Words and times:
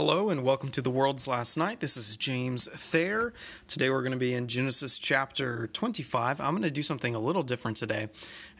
Hello 0.00 0.30
and 0.30 0.44
welcome 0.44 0.68
to 0.68 0.80
the 0.80 0.92
world's 0.92 1.26
last 1.26 1.56
night. 1.56 1.80
This 1.80 1.96
is 1.96 2.16
James 2.16 2.68
Thayer. 2.68 3.34
Today 3.66 3.90
we're 3.90 4.02
going 4.02 4.12
to 4.12 4.16
be 4.16 4.32
in 4.32 4.46
Genesis 4.46 4.96
chapter 4.96 5.66
25. 5.72 6.40
I'm 6.40 6.52
going 6.52 6.62
to 6.62 6.70
do 6.70 6.84
something 6.84 7.16
a 7.16 7.18
little 7.18 7.42
different 7.42 7.76
today, 7.76 8.08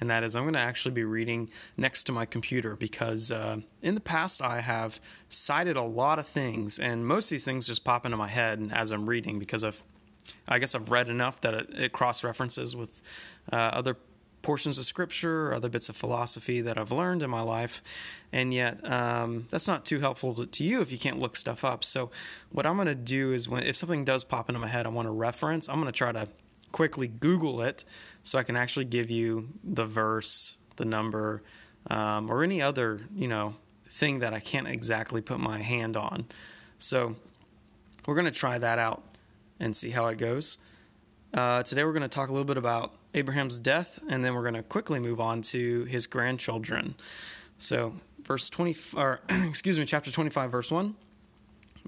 and 0.00 0.10
that 0.10 0.24
is 0.24 0.34
I'm 0.34 0.42
going 0.42 0.54
to 0.54 0.58
actually 0.58 0.96
be 0.96 1.04
reading 1.04 1.48
next 1.76 2.02
to 2.06 2.12
my 2.12 2.26
computer 2.26 2.74
because 2.74 3.30
uh, 3.30 3.58
in 3.82 3.94
the 3.94 4.00
past 4.00 4.42
I 4.42 4.60
have 4.60 4.98
cited 5.28 5.76
a 5.76 5.82
lot 5.82 6.18
of 6.18 6.26
things, 6.26 6.80
and 6.80 7.06
most 7.06 7.26
of 7.26 7.30
these 7.30 7.44
things 7.44 7.68
just 7.68 7.84
pop 7.84 8.04
into 8.04 8.16
my 8.16 8.26
head 8.26 8.72
as 8.74 8.90
I'm 8.90 9.08
reading 9.08 9.38
because 9.38 9.62
I've 9.62 9.84
I 10.48 10.58
guess 10.58 10.74
I've 10.74 10.90
read 10.90 11.08
enough 11.08 11.40
that 11.42 11.54
it, 11.54 11.70
it 11.72 11.92
cross 11.92 12.24
references 12.24 12.74
with 12.74 13.00
uh, 13.52 13.56
other 13.56 13.96
portions 14.48 14.78
of 14.78 14.86
scripture 14.86 15.48
or 15.48 15.52
other 15.52 15.68
bits 15.68 15.90
of 15.90 15.94
philosophy 15.94 16.62
that 16.62 16.78
I've 16.78 16.90
learned 16.90 17.22
in 17.22 17.28
my 17.28 17.42
life. 17.42 17.82
And 18.32 18.54
yet, 18.54 18.82
um, 18.90 19.46
that's 19.50 19.68
not 19.68 19.84
too 19.84 20.00
helpful 20.00 20.32
to, 20.36 20.46
to, 20.46 20.64
you 20.64 20.80
if 20.80 20.90
you 20.90 20.96
can't 20.96 21.18
look 21.18 21.36
stuff 21.36 21.66
up. 21.66 21.84
So, 21.84 22.10
what 22.50 22.64
I'm 22.64 22.76
going 22.76 22.86
to 22.86 22.94
do 22.94 23.34
is 23.34 23.46
when 23.46 23.62
if 23.62 23.76
something 23.76 24.06
does 24.06 24.24
pop 24.24 24.48
into 24.48 24.58
my 24.58 24.66
head, 24.66 24.86
I 24.86 24.88
want 24.88 25.04
to 25.04 25.12
reference, 25.12 25.68
I'm 25.68 25.74
going 25.74 25.92
to 25.92 25.92
try 25.92 26.12
to 26.12 26.28
quickly 26.72 27.08
Google 27.08 27.60
it 27.60 27.84
so 28.22 28.38
I 28.38 28.42
can 28.42 28.56
actually 28.56 28.86
give 28.86 29.10
you 29.10 29.50
the 29.62 29.84
verse, 29.84 30.56
the 30.76 30.86
number, 30.86 31.42
um, 31.90 32.30
or 32.30 32.42
any 32.42 32.62
other, 32.62 33.02
you 33.14 33.28
know, 33.28 33.54
thing 33.90 34.20
that 34.20 34.32
I 34.32 34.40
can't 34.40 34.66
exactly 34.66 35.20
put 35.20 35.40
my 35.40 35.60
hand 35.60 35.94
on. 35.94 36.24
So, 36.78 37.16
we're 38.06 38.14
going 38.14 38.24
to 38.24 38.30
try 38.30 38.56
that 38.56 38.78
out 38.78 39.02
and 39.60 39.76
see 39.76 39.90
how 39.90 40.06
it 40.06 40.16
goes. 40.16 40.56
Uh, 41.34 41.62
today, 41.64 41.84
we're 41.84 41.92
going 41.92 42.00
to 42.00 42.08
talk 42.08 42.30
a 42.30 42.32
little 42.32 42.46
bit 42.46 42.56
about 42.56 42.94
Abraham's 43.14 43.58
death, 43.58 43.98
and 44.08 44.24
then 44.24 44.34
we're 44.34 44.42
going 44.42 44.54
to 44.54 44.62
quickly 44.62 44.98
move 44.98 45.20
on 45.20 45.42
to 45.42 45.84
his 45.84 46.06
grandchildren. 46.06 46.94
So, 47.56 47.94
verse 48.22 48.50
20, 48.50 48.76
or 48.96 49.20
excuse 49.28 49.78
me, 49.78 49.84
chapter 49.84 50.10
25, 50.10 50.50
verse 50.50 50.70
1. 50.70 50.94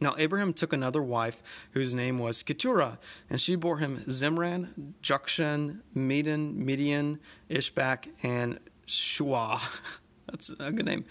Now 0.00 0.14
Abraham 0.16 0.54
took 0.54 0.72
another 0.72 1.02
wife 1.02 1.42
whose 1.72 1.94
name 1.94 2.18
was 2.18 2.42
Keturah, 2.42 2.98
and 3.28 3.38
she 3.38 3.54
bore 3.54 3.78
him 3.78 4.02
Zimran, 4.08 4.94
Jokshan, 5.02 5.80
Medan, 5.94 6.64
Midian, 6.64 7.18
Ishbak, 7.50 8.08
and 8.22 8.58
Shua. 8.86 9.60
That's 10.30 10.48
a 10.58 10.72
good 10.72 10.86
name. 10.86 11.04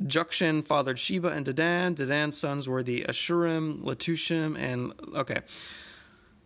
Jokshan 0.00 0.64
fathered 0.64 1.00
Sheba 1.00 1.28
and 1.28 1.46
Dedan. 1.46 1.96
Dedan's 1.96 2.36
sons 2.36 2.68
were 2.68 2.82
the 2.82 3.04
Ashurim, 3.08 3.82
Letushim, 3.82 4.56
and 4.56 4.92
okay 5.16 5.40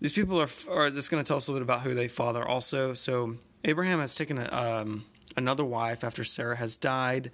these 0.02 0.12
people 0.12 0.40
are, 0.40 0.48
are 0.68 0.90
this 0.90 1.08
going 1.08 1.22
to 1.22 1.26
tell 1.26 1.36
us 1.36 1.46
a 1.46 1.52
little 1.52 1.64
bit 1.64 1.72
about 1.72 1.84
who 1.84 1.94
they 1.94 2.08
father 2.08 2.46
also. 2.46 2.92
So 2.92 3.36
Abraham 3.62 4.00
has 4.00 4.16
taken 4.16 4.36
a, 4.36 4.48
um, 4.52 5.04
another 5.36 5.64
wife 5.64 6.02
after 6.02 6.24
Sarah 6.24 6.56
has 6.56 6.76
died, 6.76 7.30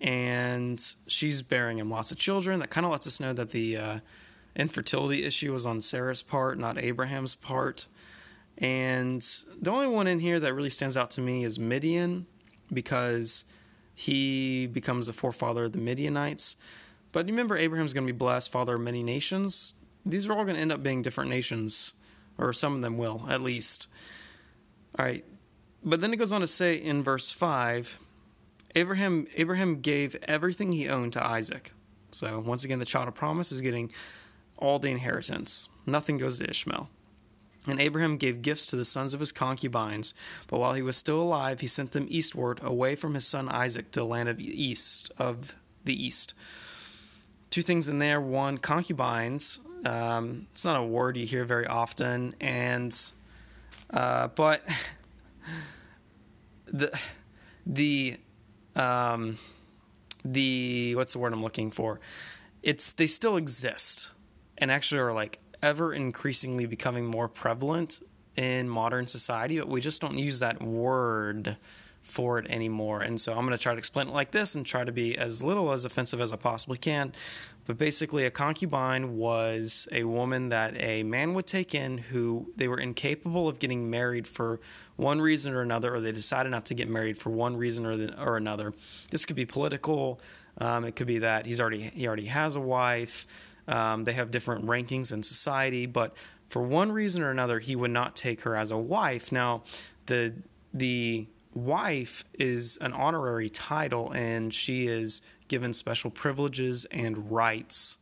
and 0.00 0.82
she's 1.06 1.42
bearing 1.42 1.78
him 1.78 1.90
lots 1.90 2.10
of 2.10 2.16
children. 2.16 2.60
That 2.60 2.70
kind 2.70 2.86
of 2.86 2.92
lets 2.92 3.06
us 3.06 3.20
know 3.20 3.34
that 3.34 3.50
the 3.50 3.76
uh, 3.76 3.98
infertility 4.56 5.24
issue 5.24 5.52
was 5.52 5.66
on 5.66 5.82
Sarah's 5.82 6.22
part, 6.22 6.58
not 6.58 6.78
Abraham's 6.78 7.34
part. 7.34 7.84
And 8.56 9.20
the 9.60 9.70
only 9.70 9.86
one 9.86 10.06
in 10.06 10.18
here 10.18 10.40
that 10.40 10.54
really 10.54 10.70
stands 10.70 10.96
out 10.96 11.10
to 11.12 11.20
me 11.20 11.44
is 11.44 11.58
Midian, 11.58 12.24
because 12.72 13.44
he 13.94 14.66
becomes 14.66 15.06
the 15.06 15.12
forefather 15.12 15.64
of 15.64 15.72
the 15.72 15.78
Midianites. 15.78 16.56
But 17.12 17.26
you 17.26 17.34
remember, 17.34 17.58
Abraham's 17.58 17.92
going 17.92 18.06
to 18.06 18.12
be 18.12 18.16
blessed, 18.16 18.50
father 18.50 18.76
of 18.76 18.80
many 18.80 19.02
nations. 19.02 19.74
These 20.06 20.26
are 20.26 20.32
all 20.32 20.44
going 20.44 20.56
to 20.56 20.62
end 20.62 20.72
up 20.72 20.82
being 20.82 21.02
different 21.02 21.28
nations 21.28 21.92
or 22.38 22.52
some 22.52 22.76
of 22.76 22.82
them 22.82 22.98
will, 22.98 23.26
at 23.28 23.40
least. 23.40 23.86
All 24.98 25.04
right. 25.04 25.24
But 25.84 26.00
then 26.00 26.12
it 26.12 26.16
goes 26.16 26.32
on 26.32 26.40
to 26.40 26.46
say 26.46 26.74
in 26.74 27.02
verse 27.02 27.30
5 27.30 27.98
Abraham, 28.74 29.26
Abraham 29.36 29.80
gave 29.80 30.16
everything 30.24 30.72
he 30.72 30.88
owned 30.88 31.14
to 31.14 31.24
Isaac. 31.24 31.72
So 32.10 32.40
once 32.40 32.64
again, 32.64 32.78
the 32.78 32.84
child 32.84 33.08
of 33.08 33.14
promise 33.14 33.52
is 33.52 33.60
getting 33.60 33.90
all 34.58 34.78
the 34.78 34.90
inheritance, 34.90 35.68
nothing 35.84 36.18
goes 36.18 36.38
to 36.38 36.48
Ishmael. 36.48 36.88
And 37.66 37.80
Abraham 37.80 38.16
gave 38.16 38.42
gifts 38.42 38.64
to 38.66 38.76
the 38.76 38.84
sons 38.84 39.12
of 39.12 39.20
his 39.20 39.32
concubines, 39.32 40.14
but 40.46 40.58
while 40.58 40.74
he 40.74 40.82
was 40.82 40.96
still 40.96 41.20
alive, 41.20 41.60
he 41.60 41.66
sent 41.66 41.92
them 41.92 42.06
eastward, 42.08 42.60
away 42.62 42.94
from 42.94 43.14
his 43.14 43.26
son 43.26 43.48
Isaac, 43.48 43.90
to 43.92 44.00
the 44.00 44.06
land 44.06 44.28
of 44.28 44.40
east 44.40 45.10
of 45.18 45.54
the 45.84 46.00
east. 46.00 46.32
Two 47.50 47.62
things 47.62 47.88
in 47.88 47.98
there: 47.98 48.20
one, 48.20 48.58
concubines 48.58 49.58
um, 49.84 50.46
it's 50.52 50.64
not 50.64 50.76
a 50.76 50.82
word 50.82 51.16
you 51.16 51.26
hear 51.26 51.44
very 51.44 51.66
often, 51.66 52.34
and 52.40 52.98
uh, 53.90 54.28
but 54.28 54.66
the 56.66 56.98
the 57.66 58.16
um, 58.74 59.38
the 60.24 60.94
what's 60.94 61.12
the 61.12 61.18
word 61.18 61.32
I'm 61.32 61.42
looking 61.42 61.70
for? 61.70 62.00
It's 62.62 62.92
they 62.92 63.06
still 63.06 63.36
exist, 63.36 64.10
and 64.58 64.70
actually 64.70 65.00
are 65.00 65.12
like 65.12 65.38
ever 65.62 65.92
increasingly 65.92 66.66
becoming 66.66 67.06
more 67.06 67.28
prevalent 67.28 68.00
in 68.36 68.68
modern 68.68 69.06
society, 69.06 69.58
but 69.58 69.68
we 69.68 69.80
just 69.80 70.00
don't 70.00 70.18
use 70.18 70.40
that 70.40 70.62
word 70.62 71.56
for 72.02 72.38
it 72.38 72.46
anymore. 72.48 73.02
And 73.02 73.20
so 73.20 73.32
I'm 73.32 73.40
going 73.40 73.50
to 73.50 73.58
try 73.58 73.72
to 73.72 73.78
explain 73.78 74.08
it 74.08 74.12
like 74.12 74.30
this 74.30 74.54
and 74.54 74.64
try 74.64 74.84
to 74.84 74.92
be 74.92 75.18
as 75.18 75.42
little 75.42 75.72
as 75.72 75.84
offensive 75.84 76.20
as 76.20 76.32
I 76.32 76.36
possibly 76.36 76.78
can. 76.78 77.12
But 77.66 77.78
basically, 77.78 78.26
a 78.26 78.30
concubine 78.30 79.16
was 79.16 79.88
a 79.90 80.04
woman 80.04 80.50
that 80.50 80.80
a 80.80 81.02
man 81.02 81.34
would 81.34 81.48
take 81.48 81.74
in 81.74 81.98
who 81.98 82.52
they 82.56 82.68
were 82.68 82.78
incapable 82.78 83.48
of 83.48 83.58
getting 83.58 83.90
married 83.90 84.28
for 84.28 84.60
one 84.94 85.20
reason 85.20 85.52
or 85.52 85.62
another, 85.62 85.94
or 85.94 86.00
they 86.00 86.12
decided 86.12 86.50
not 86.50 86.66
to 86.66 86.74
get 86.74 86.88
married 86.88 87.18
for 87.18 87.30
one 87.30 87.56
reason 87.56 87.84
or, 87.84 87.96
the, 87.96 88.22
or 88.22 88.36
another. 88.36 88.72
This 89.10 89.24
could 89.24 89.36
be 89.36 89.46
political. 89.46 90.20
Um, 90.58 90.84
it 90.84 90.96
could 90.96 91.08
be 91.08 91.18
that 91.18 91.44
he's 91.44 91.60
already 91.60 91.82
he 91.82 92.06
already 92.06 92.26
has 92.26 92.54
a 92.54 92.60
wife. 92.60 93.26
Um, 93.68 94.04
they 94.04 94.12
have 94.12 94.30
different 94.30 94.64
rankings 94.64 95.12
in 95.12 95.24
society, 95.24 95.86
but 95.86 96.14
for 96.48 96.62
one 96.62 96.92
reason 96.92 97.22
or 97.22 97.30
another, 97.30 97.58
he 97.58 97.74
would 97.74 97.90
not 97.90 98.14
take 98.14 98.42
her 98.42 98.54
as 98.54 98.70
a 98.70 98.78
wife. 98.78 99.32
Now, 99.32 99.64
the 100.06 100.32
the 100.72 101.26
wife 101.52 102.24
is 102.34 102.76
an 102.80 102.92
honorary 102.92 103.48
title, 103.48 104.12
and 104.12 104.54
she 104.54 104.86
is 104.86 105.22
given 105.48 105.72
special 105.72 106.10
privileges 106.10 106.84
and 106.86 107.30
rights. 107.30 107.98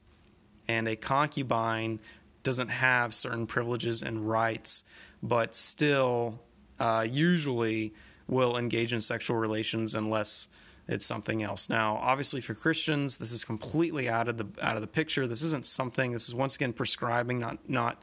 And 0.68 0.88
a 0.88 0.96
concubine 0.96 2.00
doesn't 2.42 2.68
have 2.68 3.14
certain 3.14 3.46
privileges 3.46 4.02
and 4.02 4.28
rights, 4.28 4.84
but 5.22 5.54
still 5.54 6.40
uh, 6.78 7.06
usually 7.08 7.94
will 8.28 8.56
engage 8.56 8.92
in 8.92 9.00
sexual 9.00 9.36
relations 9.36 9.94
unless 9.94 10.48
it's 10.86 11.06
something 11.06 11.42
else. 11.42 11.70
Now, 11.70 11.96
obviously, 11.96 12.40
for 12.40 12.54
Christians, 12.54 13.16
this 13.16 13.32
is 13.32 13.44
completely 13.44 14.08
out 14.08 14.28
of 14.28 14.36
the 14.36 14.46
out 14.60 14.76
of 14.76 14.82
the 14.82 14.88
picture. 14.88 15.26
This 15.26 15.42
isn't 15.42 15.66
something. 15.66 16.12
This 16.12 16.28
is 16.28 16.34
once 16.34 16.56
again 16.56 16.72
prescribing, 16.72 17.38
not 17.38 17.68
not, 17.68 18.02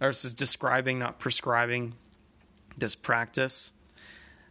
or 0.00 0.08
this 0.08 0.24
is 0.24 0.34
describing, 0.34 0.98
not 0.98 1.18
prescribing 1.18 1.94
this 2.78 2.94
practice. 2.94 3.72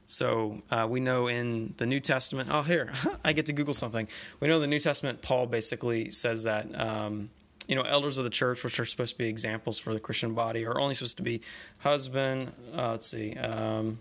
So 0.08 0.62
uh, 0.70 0.88
we 0.90 1.00
know 1.00 1.28
in 1.28 1.74
the 1.78 1.86
New 1.86 2.00
Testament. 2.00 2.50
Oh, 2.52 2.62
here 2.62 2.92
I 3.26 3.34
get 3.34 3.48
to 3.48 3.54
Google 3.54 3.74
something. 3.74 4.08
We 4.40 4.48
know 4.48 4.60
the 4.60 4.68
New 4.68 4.80
Testament, 4.80 5.22
Paul 5.22 5.48
basically 5.48 6.12
says 6.12 6.44
that 6.44 6.68
um, 6.80 7.30
you 7.68 7.76
know 7.76 7.82
elders 7.82 8.18
of 8.18 8.24
the 8.24 8.30
church, 8.30 8.64
which 8.64 8.80
are 8.80 8.86
supposed 8.86 9.14
to 9.14 9.18
be 9.18 9.28
examples 9.28 9.80
for 9.80 9.94
the 9.94 10.00
Christian 10.00 10.34
body, 10.34 10.66
are 10.66 10.80
only 10.80 10.94
supposed 10.94 11.18
to 11.18 11.24
be 11.24 11.42
husband. 11.80 12.52
Uh, 12.76 12.92
let's 12.92 13.08
see, 13.08 13.34
um, 13.36 14.00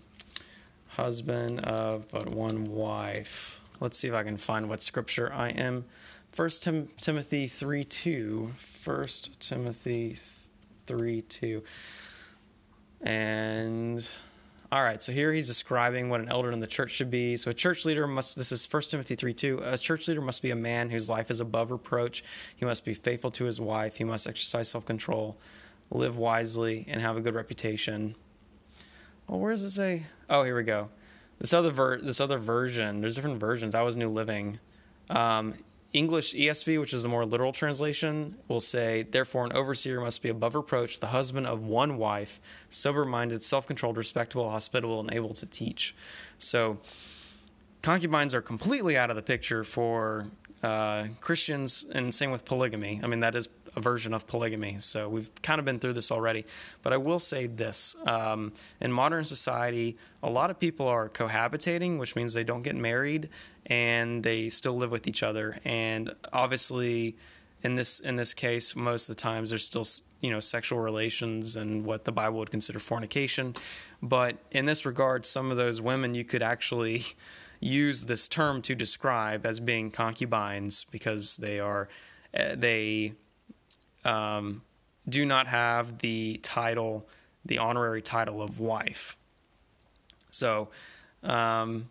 husband 0.89 1.61
of 1.61 2.09
but 2.09 2.29
one 2.29 2.65
wife. 2.65 3.61
Let's 3.79 3.97
see 3.97 4.07
if 4.07 4.13
I 4.13 4.23
can 4.23 4.37
find 4.37 4.69
what 4.69 4.81
scripture 4.81 5.33
I 5.33 5.49
am. 5.49 5.85
First 6.31 6.63
Tim- 6.63 6.89
Timothy 6.97 7.47
three 7.47 7.83
two. 7.83 8.51
First 8.57 9.39
Timothy 9.39 10.17
three 10.85 11.23
two. 11.23 11.63
And 13.01 14.07
all 14.75 14.83
right, 14.83 15.01
so 15.01 15.13
here 15.13 15.31
he's 15.31 15.47
describing 15.47 16.09
what 16.09 16.19
an 16.19 16.27
elder 16.27 16.51
in 16.51 16.59
the 16.59 16.67
church 16.67 16.91
should 16.91 17.09
be. 17.09 17.37
So 17.37 17.49
a 17.49 17.53
church 17.53 17.85
leader 17.85 18.05
must, 18.07 18.35
this 18.35 18.51
is 18.51 18.67
1 18.69 18.81
Timothy 18.83 19.15
3 19.15 19.33
2, 19.33 19.61
a 19.63 19.77
church 19.77 20.09
leader 20.09 20.19
must 20.19 20.41
be 20.41 20.51
a 20.51 20.55
man 20.55 20.89
whose 20.89 21.09
life 21.09 21.31
is 21.31 21.39
above 21.39 21.71
reproach. 21.71 22.25
He 22.57 22.65
must 22.65 22.83
be 22.83 22.93
faithful 22.93 23.31
to 23.31 23.45
his 23.45 23.61
wife. 23.61 23.95
He 23.95 24.03
must 24.03 24.27
exercise 24.27 24.67
self 24.67 24.85
control, 24.85 25.37
live 25.91 26.17
wisely, 26.17 26.83
and 26.89 26.99
have 26.99 27.15
a 27.15 27.21
good 27.21 27.35
reputation. 27.35 28.17
Well, 29.29 29.39
where 29.39 29.51
does 29.51 29.63
it 29.63 29.69
say? 29.69 30.07
Oh, 30.29 30.43
here 30.43 30.57
we 30.57 30.63
go. 30.63 30.89
This 31.39 31.53
other 31.53 31.71
ver- 31.71 32.01
this 32.01 32.19
other 32.19 32.37
version, 32.37 32.99
there's 32.99 33.15
different 33.15 33.39
versions. 33.39 33.71
That 33.71 33.81
was 33.81 33.95
New 33.95 34.09
Living. 34.09 34.59
Um, 35.09 35.53
English 35.95 36.33
ESV, 36.33 36.79
which 36.79 36.93
is 36.93 37.03
the 37.03 37.09
more 37.09 37.25
literal 37.25 37.53
translation, 37.53 38.35
will 38.49 38.59
say, 38.59 39.03
Therefore, 39.03 39.45
an 39.45 39.53
overseer 39.53 40.01
must 40.01 40.21
be 40.21 40.27
above 40.27 40.53
reproach, 40.53 40.99
the 40.99 41.07
husband 41.07 41.47
of 41.47 41.61
one 41.63 41.97
wife, 41.97 42.41
sober 42.69 43.05
minded, 43.05 43.41
self 43.41 43.65
controlled, 43.65 43.95
respectable, 43.95 44.49
hospitable, 44.49 44.99
and 44.99 45.13
able 45.13 45.33
to 45.33 45.45
teach. 45.45 45.95
So, 46.37 46.79
concubines 47.81 48.35
are 48.35 48.41
completely 48.41 48.97
out 48.97 49.09
of 49.09 49.15
the 49.15 49.21
picture 49.21 49.63
for 49.63 50.27
uh, 50.61 51.05
Christians, 51.21 51.85
and 51.93 52.13
same 52.13 52.29
with 52.29 52.43
polygamy. 52.43 52.99
I 53.01 53.07
mean, 53.07 53.21
that 53.21 53.33
is 53.33 53.47
a 53.75 53.81
version 53.81 54.13
of 54.13 54.25
polygamy. 54.27 54.77
So 54.79 55.09
we've 55.09 55.29
kind 55.41 55.59
of 55.59 55.65
been 55.65 55.79
through 55.79 55.93
this 55.93 56.11
already. 56.11 56.45
But 56.81 56.93
I 56.93 56.97
will 56.97 57.19
say 57.19 57.47
this 57.47 57.95
um, 58.05 58.53
in 58.79 58.91
modern 58.91 59.25
society, 59.25 59.97
a 60.23 60.29
lot 60.29 60.49
of 60.49 60.59
people 60.59 60.87
are 60.87 61.09
cohabitating, 61.09 61.97
which 61.97 62.15
means 62.15 62.33
they 62.33 62.43
don't 62.43 62.63
get 62.63 62.75
married 62.75 63.29
and 63.65 64.23
they 64.23 64.49
still 64.49 64.77
live 64.77 64.91
with 64.91 65.07
each 65.07 65.23
other. 65.23 65.59
And 65.65 66.13
obviously, 66.31 67.17
in 67.63 67.75
this 67.75 67.99
in 67.99 68.15
this 68.15 68.33
case, 68.33 68.75
most 68.75 69.09
of 69.09 69.15
the 69.15 69.21
times 69.21 69.49
there's 69.49 69.65
still 69.65 69.85
you 70.21 70.29
know 70.29 70.39
sexual 70.39 70.79
relations 70.79 71.55
and 71.55 71.83
what 71.83 72.05
the 72.05 72.11
Bible 72.11 72.37
would 72.39 72.51
consider 72.51 72.79
fornication. 72.79 73.55
But 74.01 74.37
in 74.51 74.65
this 74.65 74.85
regard, 74.85 75.25
some 75.25 75.51
of 75.51 75.57
those 75.57 75.81
women 75.81 76.13
you 76.13 76.23
could 76.23 76.43
actually 76.43 77.03
use 77.59 78.03
this 78.03 78.27
term 78.27 78.61
to 78.61 78.75
describe 78.75 79.45
as 79.45 79.59
being 79.59 79.89
concubines 79.89 80.83
because 80.83 81.37
they 81.37 81.59
are 81.59 81.89
uh, 82.37 82.55
they 82.55 83.13
um, 84.05 84.61
do 85.07 85.25
not 85.25 85.47
have 85.47 85.99
the 85.99 86.39
title, 86.43 87.07
the 87.45 87.57
honorary 87.57 88.01
title 88.01 88.41
of 88.41 88.59
wife. 88.59 89.17
So 90.29 90.69
um, 91.23 91.89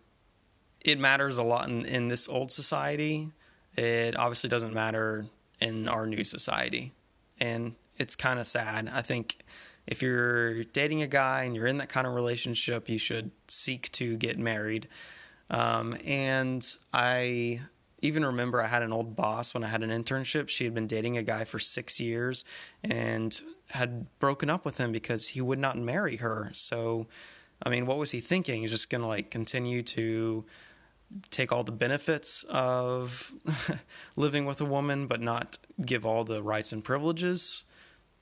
it 0.81 0.99
matters 0.99 1.37
a 1.37 1.43
lot 1.43 1.69
in, 1.69 1.85
in 1.85 2.07
this 2.07 2.27
old 2.27 2.51
society. 2.51 3.29
It 3.75 4.17
obviously 4.17 4.49
doesn't 4.49 4.73
matter 4.73 5.25
in 5.59 5.89
our 5.89 6.05
new 6.05 6.23
society. 6.23 6.93
And 7.39 7.75
it's 7.97 8.15
kind 8.15 8.39
of 8.39 8.47
sad. 8.47 8.89
I 8.93 9.01
think 9.01 9.37
if 9.87 10.01
you're 10.01 10.63
dating 10.65 11.01
a 11.01 11.07
guy 11.07 11.43
and 11.43 11.55
you're 11.55 11.67
in 11.67 11.77
that 11.77 11.89
kind 11.89 12.07
of 12.07 12.13
relationship, 12.13 12.89
you 12.89 12.97
should 12.97 13.31
seek 13.47 13.91
to 13.93 14.17
get 14.17 14.37
married. 14.37 14.87
Um, 15.49 15.95
and 16.05 16.67
I 16.93 17.61
even 18.05 18.25
remember 18.25 18.61
I 18.61 18.67
had 18.67 18.83
an 18.83 18.93
old 18.93 19.15
boss 19.15 19.53
when 19.53 19.63
I 19.63 19.67
had 19.67 19.83
an 19.83 19.89
internship. 19.89 20.49
She 20.49 20.63
had 20.63 20.73
been 20.73 20.87
dating 20.87 21.17
a 21.17 21.23
guy 21.23 21.43
for 21.43 21.59
six 21.59 21.99
years 21.99 22.43
and 22.83 23.39
had 23.69 24.07
broken 24.19 24.49
up 24.49 24.65
with 24.65 24.77
him 24.77 24.91
because 24.91 25.29
he 25.29 25.41
would 25.41 25.59
not 25.59 25.77
marry 25.77 26.17
her. 26.17 26.49
So, 26.53 27.07
I 27.63 27.69
mean, 27.69 27.85
what 27.85 27.97
was 27.97 28.11
he 28.11 28.21
thinking? 28.21 28.61
He's 28.61 28.71
just 28.71 28.89
going 28.89 29.01
to 29.01 29.07
like 29.07 29.31
continue 29.31 29.81
to 29.83 30.45
take 31.29 31.51
all 31.51 31.63
the 31.63 31.71
benefits 31.71 32.43
of 32.49 33.33
living 34.15 34.45
with 34.45 34.61
a 34.61 34.65
woman, 34.65 35.07
but 35.07 35.21
not 35.21 35.57
give 35.83 36.05
all 36.05 36.23
the 36.23 36.41
rights 36.41 36.71
and 36.71 36.83
privileges 36.83 37.63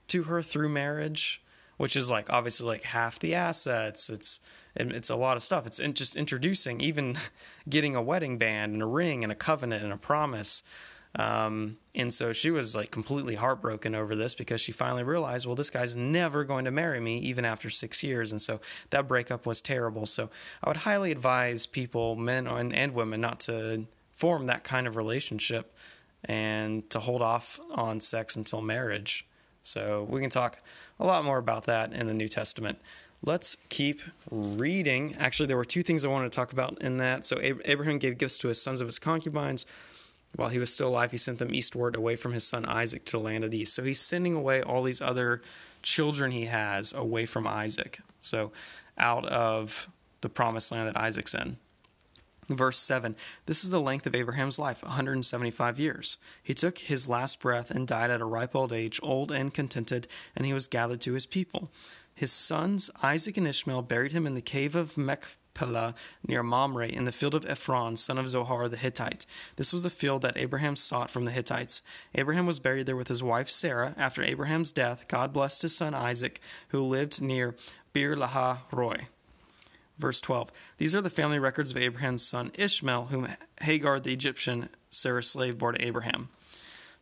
to 0.08 0.24
her 0.24 0.42
through 0.42 0.70
marriage, 0.70 1.42
which 1.78 1.96
is 1.96 2.10
like 2.10 2.30
obviously 2.30 2.68
like 2.68 2.84
half 2.84 3.20
the 3.20 3.36
assets. 3.36 4.10
It's 4.10 4.40
it's 4.76 5.10
a 5.10 5.16
lot 5.16 5.38
of 5.38 5.44
stuff. 5.44 5.66
It's 5.66 5.80
in 5.80 5.94
just 5.94 6.16
introducing, 6.16 6.82
even 6.82 7.18
getting 7.70 7.96
a 7.96 8.02
wedding 8.02 8.38
band 8.38 8.74
and 8.74 8.82
a 8.82 8.88
ring 8.88 9.24
and 9.24 9.32
a 9.32 9.36
covenant 9.36 9.84
and 9.84 9.94
a 9.94 9.98
promise. 9.98 10.64
Um, 11.16 11.78
and 11.94 12.12
so 12.12 12.34
she 12.34 12.50
was 12.50 12.76
like 12.76 12.90
completely 12.90 13.36
heartbroken 13.36 13.94
over 13.94 14.16
this 14.16 14.34
because 14.34 14.60
she 14.60 14.72
finally 14.72 15.04
realized, 15.04 15.46
well, 15.46 15.56
this 15.56 15.70
guy's 15.70 15.96
never 15.96 16.44
going 16.44 16.66
to 16.66 16.72
marry 16.72 17.00
me 17.00 17.20
even 17.20 17.46
after 17.46 17.70
six 17.70 18.04
years. 18.04 18.32
And 18.32 18.42
so 18.42 18.62
that 18.90 19.08
breakup 19.08 19.46
was 19.46 19.62
terrible. 19.62 20.08
So 20.08 20.30
I 20.64 20.70
would 20.70 20.78
highly 20.78 21.12
advise 21.12 21.68
people, 21.68 22.16
men 22.16 22.48
and, 22.48 22.74
and 22.74 22.96
women, 22.96 23.22
not 23.22 23.42
to 23.42 23.86
form 24.12 24.48
that 24.48 24.64
kind 24.64 24.88
of 24.88 24.96
relationship 24.96 25.76
and 26.26 26.90
to 26.90 27.00
hold 27.00 27.22
off 27.22 27.60
on 27.72 28.00
sex 28.00 28.36
until 28.36 28.62
marriage. 28.62 29.28
So 29.62 30.08
we 30.10 30.20
can 30.20 30.30
talk 30.30 30.62
a 31.00 31.06
lot 31.06 31.24
more 31.24 31.38
about 31.38 31.66
that 31.66 31.94
in 31.94 32.08
the 32.08 32.14
New 32.14 32.28
Testament. 32.28 32.80
Let's 33.26 33.56
keep 33.70 34.02
reading. 34.30 35.16
Actually, 35.18 35.48
there 35.48 35.58
were 35.58 35.66
two 35.66 35.82
things 35.82 36.04
I 36.04 36.10
wanted 36.10 36.32
to 36.32 36.36
talk 36.36 36.52
about 36.52 36.82
in 36.82 36.98
that. 36.98 37.26
So 37.26 37.40
Abraham 37.42 37.98
gave 37.98 38.18
gifts 38.18 38.38
to 38.40 38.50
his 38.50 38.62
sons 38.62 38.82
of 38.82 38.88
his 38.88 39.00
concubines 39.00 39.66
while 40.36 40.50
he 40.50 40.60
was 40.60 40.74
still 40.74 40.90
alive, 40.90 41.12
he 41.12 41.18
sent 41.18 41.40
them 41.40 41.54
eastward 41.54 41.96
away 41.96 42.16
from 42.16 42.34
his 42.34 42.46
son 42.46 42.66
Isaac 42.66 43.06
to 43.06 43.14
the 43.14 43.20
land 43.20 43.44
of 43.44 43.52
the 43.52 43.60
east. 43.60 43.74
So 43.74 43.84
he's 43.84 44.02
sending 44.02 44.34
away 44.34 44.62
all 44.62 44.84
these 44.84 45.02
other 45.02 45.42
children 45.84 46.32
he 46.32 46.46
has 46.46 46.94
away 46.94 47.26
from 47.26 47.46
Isaac. 47.46 48.00
So 48.22 48.52
out 48.98 49.26
of 49.26 49.88
the 50.22 50.30
promised 50.30 50.72
land 50.72 50.88
that 50.88 50.98
Isaac's 50.98 51.36
in. 51.36 51.58
Verse 52.50 52.80
7 52.80 53.16
This 53.46 53.64
is 53.64 53.70
the 53.70 53.80
length 53.80 54.08
of 54.08 54.16
Abraham's 54.16 54.60
life, 54.60 54.82
175 54.82 55.80
years. 55.80 56.18
He 56.42 56.54
took 56.54 56.80
his 56.80 57.08
last 57.08 57.40
breath 57.40 57.70
and 57.70 57.88
died 57.88 58.10
at 58.10 58.22
a 58.22 58.26
ripe 58.26 58.56
old 58.56 58.74
age, 58.74 59.00
old 59.04 59.32
and 59.32 59.54
contented, 59.54 60.08
and 60.36 60.46
he 60.46 60.54
was 60.54 60.68
gathered 60.68 61.02
to 61.02 61.14
his 61.14 61.26
people. 61.26 61.72
His 62.16 62.32
sons 62.32 62.90
Isaac 63.02 63.38
and 63.38 63.48
Ishmael 63.48 63.84
buried 63.84 64.12
him 64.12 64.28
in 64.28 64.36
the 64.36 64.42
cave 64.42 64.76
of 64.76 64.98
Machpelah 64.98 65.96
near 66.28 66.44
Mamre 66.44 66.88
in 66.88 67.06
the 67.06 67.12
field 67.12 67.36
of 67.36 67.46
Ephron, 67.46 67.98
son 67.98 68.18
of 68.18 68.30
Zohar 68.30 68.70
the 68.70 68.78
Hittite. 68.78 69.26
This 69.56 69.74
was 69.74 69.84
the 69.84 69.90
field 69.90 70.22
that 70.22 70.38
Abraham 70.38 70.76
sought 70.76 71.10
from 71.10 71.26
the 71.26 71.32
Hittites. 71.32 71.82
Abraham 72.16 72.46
was 72.46 72.60
buried 72.60 72.86
there 72.86 72.96
with 72.96 73.08
his 73.08 73.24
wife 73.24 73.50
Sarah. 73.50 73.96
After 73.98 74.24
Abraham's 74.24 74.72
death, 74.72 75.08
God 75.08 75.34
blessed 75.34 75.64
his 75.64 75.76
son 75.76 75.94
Isaac, 75.94 76.40
who 76.70 76.84
lived 76.84 77.22
near 77.22 77.56
Beer 77.94 78.16
Lahai 78.16 78.60
Roi. 78.72 79.08
Verse 79.98 80.20
12 80.22 80.52
These 80.78 80.96
are 80.96 81.02
the 81.02 81.10
family 81.10 81.40
records 81.40 81.72
of 81.72 81.78
Abraham's 81.78 82.26
son 82.26 82.52
Ishmael, 82.56 83.06
whom 83.06 83.28
Hagar 83.62 84.00
the 84.00 84.14
Egyptian, 84.14 84.70
Sarah's 84.90 85.30
slave, 85.30 85.58
bore 85.58 85.72
to 85.72 85.86
Abraham. 85.86 86.30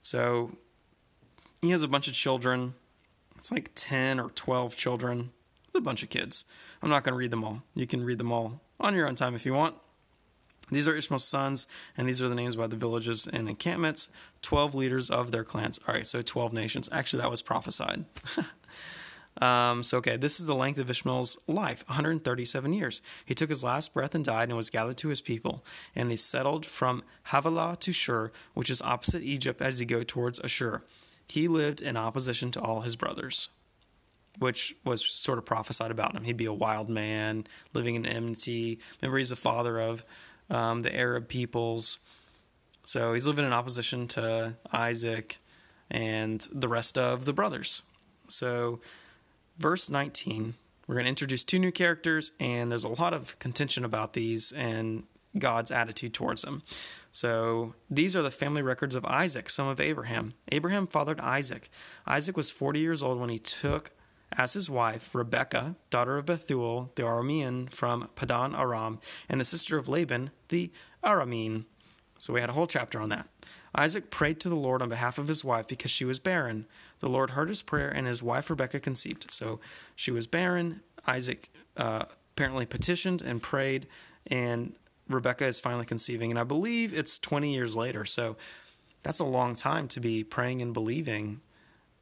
So 0.01 0.51
he 1.61 1.69
has 1.71 1.83
a 1.83 1.87
bunch 1.87 2.07
of 2.07 2.13
children. 2.13 2.73
It's 3.41 3.51
like 3.51 3.71
10 3.73 4.19
or 4.19 4.29
12 4.29 4.75
children. 4.75 5.31
It's 5.65 5.73
a 5.73 5.81
bunch 5.81 6.03
of 6.03 6.11
kids. 6.11 6.45
I'm 6.83 6.91
not 6.91 7.03
going 7.03 7.13
to 7.13 7.17
read 7.17 7.31
them 7.31 7.43
all. 7.43 7.63
You 7.73 7.88
can 7.88 8.03
read 8.03 8.19
them 8.19 8.31
all 8.31 8.61
on 8.79 8.93
your 8.93 9.07
own 9.07 9.15
time 9.15 9.33
if 9.33 9.47
you 9.47 9.55
want. 9.55 9.73
These 10.69 10.88
are 10.88 10.95
Ishmael's 10.95 11.27
sons, 11.27 11.65
and 11.97 12.07
these 12.07 12.21
are 12.21 12.29
the 12.29 12.35
names 12.35 12.55
by 12.55 12.67
the 12.67 12.75
villages 12.75 13.25
and 13.25 13.49
encampments, 13.49 14.09
12 14.43 14.75
leaders 14.75 15.09
of 15.09 15.31
their 15.31 15.43
clans. 15.43 15.79
All 15.88 15.95
right, 15.95 16.05
so 16.05 16.21
12 16.21 16.53
nations. 16.53 16.88
Actually, 16.91 17.23
that 17.23 17.31
was 17.31 17.41
prophesied. 17.41 18.05
um, 19.41 19.81
so, 19.81 19.97
okay, 19.97 20.17
this 20.17 20.39
is 20.39 20.45
the 20.45 20.53
length 20.53 20.77
of 20.77 20.91
Ishmael's 20.91 21.35
life 21.47 21.83
137 21.87 22.73
years. 22.73 23.01
He 23.25 23.33
took 23.33 23.49
his 23.49 23.63
last 23.63 23.91
breath 23.91 24.13
and 24.13 24.23
died 24.23 24.49
and 24.49 24.55
was 24.55 24.69
gathered 24.69 24.97
to 24.97 25.09
his 25.09 25.19
people. 25.19 25.65
And 25.95 26.11
they 26.11 26.15
settled 26.15 26.63
from 26.63 27.01
Havilah 27.31 27.77
to 27.79 27.91
Shur, 27.91 28.31
which 28.53 28.69
is 28.69 28.83
opposite 28.83 29.23
Egypt 29.23 29.63
as 29.63 29.79
you 29.79 29.87
go 29.87 30.03
towards 30.03 30.39
Ashur. 30.41 30.83
He 31.31 31.48
lived 31.48 31.81
in 31.81 31.95
opposition 31.95 32.51
to 32.51 32.62
all 32.62 32.81
his 32.81 32.98
brothers 32.98 33.48
which 34.39 34.75
was 34.86 35.06
sort 35.06 35.38
of 35.38 35.45
prophesied 35.45 35.92
about 35.92 36.16
him. 36.16 36.24
He'd 36.24 36.38
be 36.38 36.45
a 36.45 36.54
wild 36.54 36.89
man 36.89 37.45
living 37.74 37.95
in 37.95 38.06
enmity. 38.06 38.80
Remember, 39.01 39.18
he's 39.18 39.30
the 39.30 39.36
father 39.36 39.80
of 39.80 40.06
um, 40.50 40.81
the 40.81 40.95
Arab 40.95 41.28
peoples. 41.28 42.00
So 42.86 43.13
he's 43.13 43.28
living 43.28 43.45
in 43.45 43.54
opposition 43.54 44.07
to 44.10 44.56
Isaac 44.72 45.38
and 45.89 46.48
the 46.51 46.68
rest 46.68 46.98
of 46.98 47.25
the 47.25 47.33
brothers. 47.33 47.81
So, 48.30 48.80
verse 49.57 49.89
19, 49.89 50.56
we're 50.88 50.95
going 50.95 51.06
to 51.06 51.10
introduce 51.10 51.44
two 51.44 51.60
new 51.60 51.72
characters, 51.72 52.31
and 52.39 52.72
there's 52.72 52.86
a 52.86 52.89
lot 52.89 53.13
of 53.13 53.38
contention 53.40 53.83
about 53.83 54.14
these 54.14 54.54
and 54.54 55.04
God's 55.38 55.71
attitude 55.71 56.14
towards 56.14 56.42
them. 56.42 56.61
So, 57.11 57.76
these 57.90 58.16
are 58.16 58.21
the 58.21 58.31
family 58.31 58.61
records 58.61 58.95
of 58.95 59.06
Isaac, 59.06 59.50
son 59.50 59.69
of 59.69 59.80
Abraham. 59.80 60.33
Abraham 60.52 60.88
fathered 60.88 61.19
Isaac. 61.19 61.69
Isaac 62.06 62.35
was 62.35 62.50
40 62.50 62.80
years 62.80 63.04
old 63.04 63.19
when 63.19 63.30
he 63.30 63.40
took 63.40 63.92
as 64.33 64.54
his 64.54 64.69
wife 64.69 65.14
Rebekah, 65.14 65.76
daughter 65.90 66.18
of 66.18 66.26
Bethuel 66.26 66.92
the 66.95 67.04
Aramean 67.04 67.69
from 67.71 68.09
Padan 68.16 68.56
Aram, 68.56 69.00
and 69.28 69.42
the 69.42 69.45
sister 69.45 69.78
of 69.78 69.90
Laban 69.90 70.31
the 70.50 70.71
Aramean. 71.04 71.66
So 72.18 72.33
we 72.33 72.42
had 72.42 72.50
a 72.50 72.54
whole 72.54 72.68
chapter 72.68 73.00
on 73.02 73.09
that. 73.09 73.28
Isaac 73.73 74.09
prayed 74.09 74.40
to 74.42 74.50
the 74.50 74.56
Lord 74.56 74.81
on 74.81 74.90
behalf 74.90 75.18
of 75.18 75.28
his 75.28 75.44
wife 75.44 75.68
because 75.68 75.92
she 75.92 76.06
was 76.06 76.19
barren. 76.19 76.68
The 77.00 77.09
Lord 77.09 77.31
heard 77.31 77.50
his 77.50 77.61
prayer, 77.61 77.90
and 77.90 78.06
his 78.06 78.21
wife 78.21 78.50
Rebekah 78.50 78.81
conceived. 78.81 79.31
So 79.31 79.59
she 79.95 80.11
was 80.11 80.28
barren. 80.28 80.81
Isaac 81.07 81.50
uh, 81.78 82.06
apparently 82.33 82.66
petitioned 82.66 83.21
and 83.21 83.42
prayed, 83.42 83.88
and 84.28 84.73
Rebekah 85.13 85.47
is 85.47 85.59
finally 85.59 85.85
conceiving. 85.85 86.31
And 86.31 86.39
I 86.39 86.44
believe 86.44 86.94
it's 86.94 87.18
20 87.18 87.53
years 87.53 87.75
later. 87.75 88.06
So 88.06 88.37
that's 89.03 89.19
a 89.19 89.25
long 89.25 89.56
time 89.56 89.87
to 89.89 89.99
be 89.99 90.23
praying 90.23 90.61
and 90.61 90.73
believing 90.73 91.41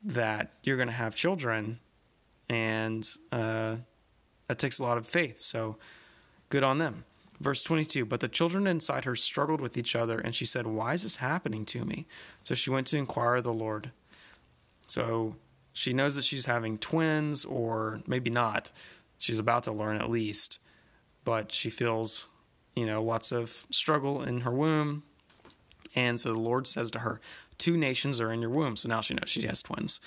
that 0.04 0.54
you're 0.64 0.78
going 0.78 0.88
to 0.88 0.94
have 0.94 1.16
children 1.16 1.80
and 2.50 3.10
uh, 3.32 3.76
that 4.48 4.60
takes 4.60 4.80
a 4.80 4.84
lot 4.84 4.98
of 4.98 5.08
faith. 5.08 5.40
So 5.40 5.78
good 6.50 6.64
on 6.64 6.80
them. 6.80 7.06
Verse 7.40 7.64
22 7.64 8.06
But 8.06 8.20
the 8.20 8.28
children 8.28 8.68
inside 8.68 9.06
her 9.06 9.16
struggled 9.16 9.62
with 9.62 9.78
each 9.78 9.96
other, 9.96 10.20
and 10.20 10.36
she 10.36 10.46
said, 10.46 10.68
Why 10.68 10.94
is 10.94 11.04
this 11.04 11.18
happening 11.18 11.66
to 11.68 11.86
me? 11.86 12.08
So 12.44 12.56
she 12.56 12.70
went 12.70 12.88
to 12.88 12.98
inquire 12.98 13.36
of 13.36 13.44
the 13.44 13.54
Lord. 13.54 13.92
So 14.88 15.36
she 15.72 15.94
knows 15.94 16.16
that 16.16 16.24
she's 16.24 16.46
having 16.46 16.78
twins, 16.78 17.46
or 17.46 18.02
maybe 18.08 18.30
not. 18.30 18.72
She's 19.18 19.40
about 19.40 19.64
to 19.64 19.72
learn 19.72 19.98
at 19.98 20.10
least, 20.10 20.60
but 21.24 21.54
she 21.54 21.70
feels, 21.70 22.26
you 22.76 22.86
know, 22.86 23.04
lots 23.04 23.32
of 23.32 23.66
struggle 23.72 24.24
in 24.24 24.42
her 24.42 24.52
womb. 24.52 25.04
And 25.96 26.20
so 26.20 26.34
the 26.34 26.40
Lord 26.40 26.68
says 26.68 26.92
to 26.92 27.00
her, 27.00 27.20
Two 27.58 27.76
nations 27.76 28.20
are 28.22 28.32
in 28.32 28.42
your 28.42 28.52
womb. 28.52 28.78
So 28.78 28.88
now 28.88 29.02
she 29.02 29.14
knows 29.14 29.30
she 29.30 29.46
has 29.48 29.62
twins. 29.62 30.00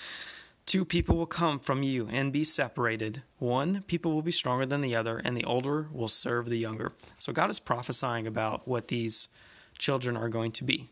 Two 0.65 0.85
people 0.85 1.17
will 1.17 1.25
come 1.25 1.59
from 1.59 1.83
you 1.83 2.07
and 2.09 2.31
be 2.31 2.43
separated. 2.43 3.21
One 3.37 3.83
people 3.83 4.13
will 4.13 4.21
be 4.21 4.31
stronger 4.31 4.65
than 4.65 4.81
the 4.81 4.95
other, 4.95 5.17
and 5.17 5.35
the 5.35 5.43
older 5.43 5.89
will 5.91 6.07
serve 6.07 6.49
the 6.49 6.57
younger. 6.57 6.93
So 7.17 7.33
God 7.33 7.49
is 7.49 7.59
prophesying 7.59 8.27
about 8.27 8.67
what 8.67 8.87
these 8.87 9.27
children 9.77 10.15
are 10.15 10.29
going 10.29 10.53
to 10.53 10.63
be. 10.63 10.89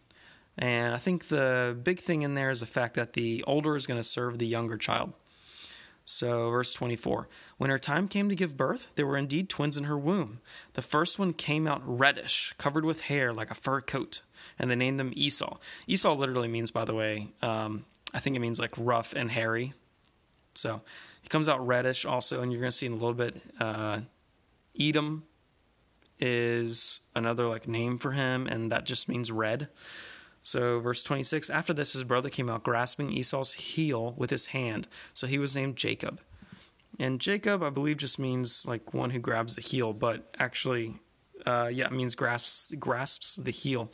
And 0.58 0.94
I 0.94 0.98
think 0.98 1.30
the 1.30 1.78
big 1.82 2.00
thing 2.00 2.24
in 2.24 2.36
there 2.36 2.51
is 2.51 2.60
the 2.60 2.66
fact 2.66 2.96
that 2.96 3.13
the 3.13 3.44
older 3.48 3.75
is 3.75 3.88
going 3.88 4.00
to 4.00 4.08
serve 4.08 4.38
the 4.38 4.48
younger 4.48 4.78
child. 4.78 5.13
So, 6.12 6.50
verse 6.50 6.74
24 6.74 7.30
When 7.58 7.70
her 7.70 7.80
time 7.80 8.10
came 8.10 8.27
to 8.27 8.36
give 8.36 8.58
birth, 8.58 8.89
there 8.96 9.08
were 9.08 9.18
indeed 9.18 9.48
twins 9.48 9.77
in 9.77 9.86
her 9.86 9.98
womb. 9.98 10.41
The 10.74 10.82
first 10.82 11.18
one 11.18 11.32
came 11.32 11.68
out 11.68 11.82
reddish, 11.86 12.53
covered 12.58 12.84
with 12.84 13.01
hair 13.01 13.34
like 13.34 13.50
a 13.50 13.56
fur 13.56 13.80
coat, 13.80 14.22
and 14.60 14.70
they 14.70 14.75
named 14.75 15.00
him 15.00 15.13
Esau. 15.15 15.58
Esau 15.88 16.13
literally 16.13 16.50
means, 16.50 16.70
by 16.70 16.84
the 16.84 16.94
way, 16.94 17.30
um, 17.41 17.86
I 18.13 18.20
think 18.20 18.36
it 18.36 18.39
means 18.39 18.60
like 18.60 18.74
rough 18.77 19.13
and 19.13 19.32
hairy. 19.32 19.74
So, 20.53 20.82
he 21.22 21.30
comes 21.30 21.48
out 21.48 21.65
reddish 21.65 22.06
also, 22.06 22.41
and 22.41 22.51
you're 22.51 22.60
going 22.60 22.72
to 22.72 22.75
see 22.75 22.88
in 22.88 22.91
a 22.91 22.96
little 22.96 23.13
bit. 23.13 23.41
Uh, 23.58 24.01
Edom 24.77 25.24
is 26.20 27.00
another 27.15 27.48
like 27.48 27.70
name 27.70 27.98
for 27.98 28.12
him, 28.12 28.48
and 28.48 28.70
that 28.72 28.86
just 28.86 29.08
means 29.08 29.32
red. 29.32 29.70
So, 30.42 30.80
verse 30.80 31.04
26 31.04 31.50
After 31.50 31.74
this, 31.74 31.94
his 31.94 32.04
brother 32.04 32.30
came 32.30 32.50
out 32.50 32.64
grasping 32.64 33.12
Esau's 33.12 33.54
heel 33.54 34.14
with 34.18 34.30
his 34.30 34.48
hand. 34.48 34.88
So 35.14 35.28
he 35.28 35.38
was 35.38 35.56
named 35.56 35.76
Jacob. 35.76 36.20
And 37.00 37.20
Jacob, 37.20 37.64
I 37.64 37.70
believe, 37.70 37.98
just 37.98 38.20
means 38.20 38.66
like 38.66 38.94
one 38.94 39.12
who 39.12 39.20
grabs 39.20 39.56
the 39.56 39.62
heel, 39.62 39.94
but 39.94 40.34
actually, 40.38 41.00
uh, 41.46 41.70
yeah, 41.72 41.86
it 41.86 41.92
means 41.92 42.16
grasps, 42.16 42.74
grasps 42.78 43.36
the 43.36 43.52
heel. 43.52 43.92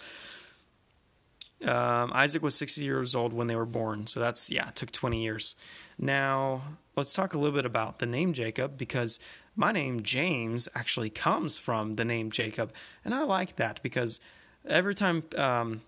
Um, 1.63 2.12
Isaac 2.13 2.44
was 2.44 2.56
60 2.56 2.84
years 2.84 3.16
old 3.16 3.34
when 3.34 3.48
they 3.48 3.56
were 3.56 3.66
born. 3.66 4.08
So 4.08 4.20
that's, 4.20 4.50
yeah, 4.50 4.70
it 4.70 4.75
took 4.75 4.92
20 4.92 5.22
years. 5.24 5.56
Now, 5.98 6.62
let's 6.96 7.13
talk 7.13 7.34
a 7.34 7.39
little 7.39 7.56
bit 7.56 7.66
about 7.66 8.00
the 8.00 8.06
name 8.06 8.34
Jacob 8.34 8.77
because 8.77 9.20
my 9.56 9.72
name 9.72 10.04
James 10.04 10.68
actually 10.75 11.10
comes 11.10 11.58
from 11.58 11.96
the 11.96 12.06
name 12.06 12.30
Jacob. 12.30 12.74
And 13.04 13.13
I 13.13 13.24
like 13.24 13.56
that 13.56 13.82
because 13.82 14.20
every 14.68 14.94
time 14.94 15.24
um, 15.36 15.82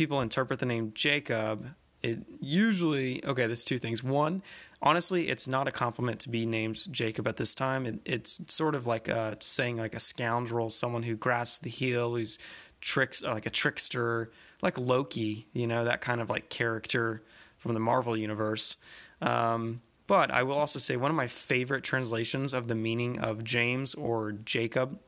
people 0.00 0.22
interpret 0.22 0.58
the 0.58 0.64
name 0.64 0.92
Jacob, 0.94 1.74
it 2.02 2.20
usually 2.40 3.22
okay. 3.22 3.46
There's 3.46 3.64
two 3.64 3.76
things. 3.76 4.02
One, 4.02 4.42
honestly, 4.80 5.28
it's 5.28 5.46
not 5.46 5.68
a 5.68 5.70
compliment 5.70 6.20
to 6.20 6.30
be 6.30 6.46
named 6.46 6.90
Jacob 6.90 7.28
at 7.28 7.36
this 7.36 7.54
time. 7.54 7.84
It, 7.84 7.98
it's 8.06 8.40
sort 8.46 8.74
of 8.74 8.86
like 8.86 9.08
a, 9.08 9.36
saying 9.40 9.76
like 9.76 9.94
a 9.94 10.00
scoundrel, 10.00 10.70
someone 10.70 11.02
who 11.02 11.16
grasps 11.16 11.58
the 11.58 11.68
heel, 11.68 12.14
who's 12.14 12.38
tricks 12.80 13.22
like 13.22 13.44
a 13.44 13.50
trickster, 13.50 14.30
like 14.62 14.78
Loki. 14.78 15.46
You 15.52 15.66
know 15.66 15.84
that 15.84 16.00
kind 16.00 16.22
of 16.22 16.30
like 16.30 16.48
character 16.48 17.22
from 17.58 17.74
the 17.74 17.80
Marvel 17.80 18.16
universe. 18.16 18.76
Um, 19.20 19.82
but 20.06 20.30
I 20.30 20.44
will 20.44 20.56
also 20.56 20.78
say 20.78 20.96
one 20.96 21.10
of 21.10 21.16
my 21.18 21.26
favorite 21.26 21.84
translations 21.84 22.54
of 22.54 22.68
the 22.68 22.74
meaning 22.74 23.18
of 23.18 23.44
James 23.44 23.94
or 23.94 24.32
Jacob 24.32 24.98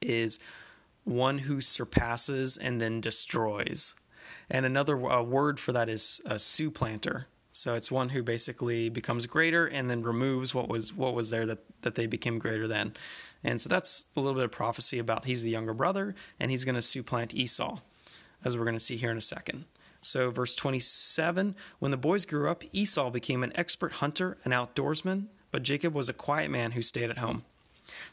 is 0.00 0.38
one 1.02 1.38
who 1.38 1.60
surpasses 1.60 2.56
and 2.56 2.80
then 2.80 3.00
destroys. 3.00 3.94
And 4.50 4.66
another 4.66 5.10
uh, 5.10 5.22
word 5.22 5.58
for 5.58 5.72
that 5.72 5.88
is 5.88 6.20
a 6.24 6.38
supplanter. 6.38 7.26
So 7.52 7.74
it's 7.74 7.90
one 7.90 8.08
who 8.08 8.22
basically 8.22 8.88
becomes 8.88 9.26
greater 9.26 9.66
and 9.66 9.88
then 9.88 10.02
removes 10.02 10.54
what 10.54 10.68
was 10.68 10.92
what 10.92 11.14
was 11.14 11.30
there 11.30 11.46
that, 11.46 11.58
that 11.82 11.94
they 11.94 12.06
became 12.06 12.38
greater 12.38 12.66
than. 12.66 12.94
And 13.44 13.60
so 13.60 13.68
that's 13.68 14.04
a 14.16 14.20
little 14.20 14.34
bit 14.34 14.44
of 14.44 14.50
prophecy 14.50 14.98
about 14.98 15.26
he's 15.26 15.42
the 15.42 15.50
younger 15.50 15.74
brother 15.74 16.14
and 16.40 16.50
he's 16.50 16.64
going 16.64 16.74
to 16.74 16.82
supplant 16.82 17.34
Esau, 17.34 17.78
as 18.44 18.56
we're 18.56 18.64
going 18.64 18.76
to 18.76 18.80
see 18.80 18.96
here 18.96 19.10
in 19.10 19.18
a 19.18 19.22
second. 19.22 19.66
So, 20.00 20.30
verse 20.30 20.54
27 20.54 21.54
When 21.78 21.90
the 21.90 21.96
boys 21.96 22.26
grew 22.26 22.50
up, 22.50 22.64
Esau 22.72 23.10
became 23.10 23.42
an 23.42 23.52
expert 23.54 23.92
hunter 23.92 24.36
and 24.44 24.52
outdoorsman, 24.52 25.26
but 25.50 25.62
Jacob 25.62 25.94
was 25.94 26.08
a 26.08 26.12
quiet 26.12 26.50
man 26.50 26.72
who 26.72 26.82
stayed 26.82 27.08
at 27.08 27.18
home. 27.18 27.44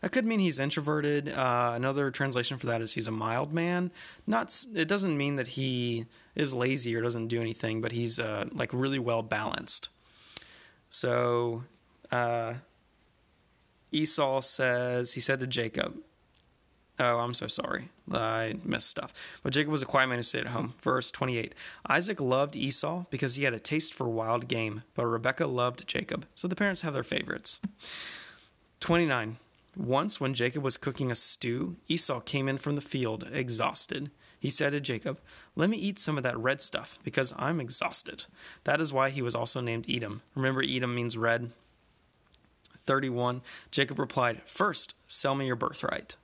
That 0.02 0.12
could 0.12 0.26
mean 0.26 0.40
he's 0.40 0.60
introverted. 0.60 1.30
Uh, 1.30 1.74
another 1.76 2.12
translation 2.12 2.58
for 2.58 2.68
that 2.68 2.82
is 2.82 2.94
he's 2.94 3.08
a 3.08 3.12
mild 3.12 3.54
man. 3.54 3.92
Not 4.28 4.66
it 4.76 4.88
doesn't 4.88 5.18
mean 5.18 5.36
that 5.38 5.50
he 5.50 6.06
is 6.36 6.54
lazy 6.54 6.96
or 6.96 7.02
doesn't 7.02 7.28
do 7.28 7.42
anything, 7.42 7.82
but 7.82 7.92
he's 7.92 8.20
uh, 8.20 8.46
like 8.52 8.72
really 8.74 9.00
well 9.00 9.22
balanced. 9.22 9.90
So 10.90 11.64
uh, 12.12 12.56
Esau 13.92 14.42
says 14.42 15.14
he 15.14 15.22
said 15.22 15.40
to 15.40 15.48
Jacob, 15.48 15.96
Oh, 17.00 17.18
I'm 17.18 17.34
so 17.34 17.48
sorry. 17.48 17.90
I 18.12 18.58
missed 18.64 18.88
stuff. 18.88 19.12
But 19.42 19.54
Jacob 19.54 19.72
was 19.72 19.82
a 19.82 19.88
quiet 19.88 20.08
man 20.08 20.20
who 20.20 20.24
stayed 20.24 20.42
at 20.42 20.48
home. 20.48 20.76
Verse 20.82 21.10
28 21.10 21.56
Isaac 21.88 22.22
loved 22.22 22.56
Esau 22.56 23.06
because 23.10 23.36
he 23.36 23.44
had 23.44 23.56
a 23.56 23.60
taste 23.60 23.94
for 23.94 24.08
wild 24.08 24.48
game, 24.48 24.84
but 24.94 25.08
Rebekah 25.08 25.48
loved 25.48 25.88
Jacob. 25.88 26.28
So 26.36 26.48
the 26.48 26.56
parents 26.56 26.84
have 26.84 26.94
their 26.94 27.04
favorites. 27.04 27.60
29 28.82 29.38
once, 29.76 30.20
when 30.20 30.34
Jacob 30.34 30.64
was 30.64 30.78
cooking 30.78 31.12
a 31.12 31.16
stew, 31.16 31.78
Esau 31.88 32.20
came 32.20 32.50
in 32.50 32.58
from 32.58 32.76
the 32.76 32.82
field, 32.82 33.28
exhausted. 33.32 34.12
He 34.40 34.50
said 34.50 34.72
to 34.72 34.82
Jacob, 34.82 35.20
Let 35.56 35.70
me 35.70 35.78
eat 35.78 36.00
some 36.00 36.18
of 36.18 36.24
that 36.24 36.38
red 36.38 36.62
stuff, 36.62 37.00
because 37.04 37.34
I'm 37.38 37.62
exhausted. 37.62 38.26
That 38.66 38.82
is 38.82 38.92
why 38.92 39.12
he 39.12 39.22
was 39.22 39.36
also 39.36 39.62
named 39.62 39.86
Edom. 39.90 40.24
Remember, 40.36 40.64
Edom 40.64 40.94
means 40.96 41.18
red. 41.18 41.52
31. 42.86 43.42
Jacob 43.70 44.00
replied, 44.00 44.42
First, 44.46 44.96
sell 45.08 45.36
me 45.36 45.46
your 45.46 45.56
birthright. 45.56 46.18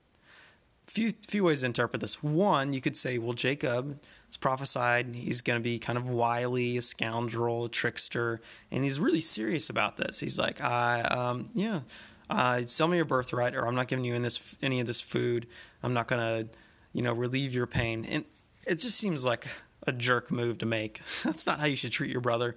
Few, 0.87 1.13
few 1.27 1.43
ways 1.43 1.61
to 1.61 1.67
interpret 1.67 2.01
this. 2.01 2.23
One, 2.23 2.73
you 2.73 2.81
could 2.81 2.95
say, 2.95 3.17
well, 3.17 3.33
Jacob 3.33 3.99
is 4.29 4.37
prophesied. 4.37 5.15
He's 5.15 5.41
going 5.41 5.59
to 5.59 5.63
be 5.63 5.79
kind 5.79 5.97
of 5.97 6.09
wily, 6.09 6.77
a 6.77 6.81
scoundrel, 6.81 7.65
a 7.65 7.69
trickster, 7.69 8.41
and 8.71 8.85
he's 8.85 8.99
really 8.99 9.19
serious 9.19 9.69
about 9.69 9.97
this. 9.97 10.19
He's 10.19 10.39
like, 10.39 10.61
I, 10.61 11.01
um, 11.01 11.49
yeah, 11.53 11.81
uh, 12.29 12.63
sell 12.65 12.87
me 12.87 12.97
your 12.97 13.05
birthright, 13.05 13.55
or 13.55 13.67
I'm 13.67 13.75
not 13.75 13.87
giving 13.87 14.05
you 14.05 14.13
in 14.13 14.21
this 14.21 14.55
any 14.61 14.79
of 14.79 14.87
this 14.87 15.01
food. 15.01 15.47
I'm 15.83 15.93
not 15.93 16.07
gonna, 16.07 16.47
you 16.93 17.01
know, 17.01 17.13
relieve 17.13 17.53
your 17.53 17.67
pain. 17.67 18.05
And 18.05 18.25
it 18.65 18.79
just 18.79 18.97
seems 18.97 19.23
like 19.23 19.47
a 19.85 19.91
jerk 19.91 20.31
move 20.31 20.57
to 20.59 20.65
make. 20.65 21.01
that's 21.23 21.45
not 21.45 21.59
how 21.59 21.65
you 21.65 21.75
should 21.75 21.91
treat 21.91 22.11
your 22.11 22.21
brother. 22.21 22.55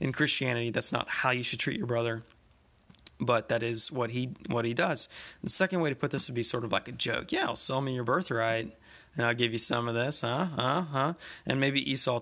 In 0.00 0.12
Christianity, 0.12 0.70
that's 0.70 0.92
not 0.92 1.08
how 1.08 1.30
you 1.30 1.42
should 1.42 1.58
treat 1.58 1.76
your 1.76 1.88
brother. 1.88 2.22
But 3.20 3.48
that 3.48 3.64
is 3.64 3.90
what 3.90 4.10
he 4.10 4.30
what 4.46 4.64
he 4.64 4.74
does. 4.74 5.08
The 5.42 5.50
second 5.50 5.80
way 5.80 5.90
to 5.90 5.96
put 5.96 6.12
this 6.12 6.28
would 6.28 6.36
be 6.36 6.44
sort 6.44 6.64
of 6.64 6.70
like 6.70 6.86
a 6.86 6.92
joke. 6.92 7.32
Yeah, 7.32 7.46
I'll 7.46 7.56
sell 7.56 7.80
me 7.80 7.94
your 7.94 8.04
birthright, 8.04 8.72
and 9.16 9.26
I'll 9.26 9.34
give 9.34 9.50
you 9.50 9.58
some 9.58 9.88
of 9.88 9.96
this, 9.96 10.20
huh, 10.20 10.46
huh, 10.54 10.82
huh. 10.82 11.14
And 11.44 11.58
maybe 11.58 11.90
Esau 11.90 12.20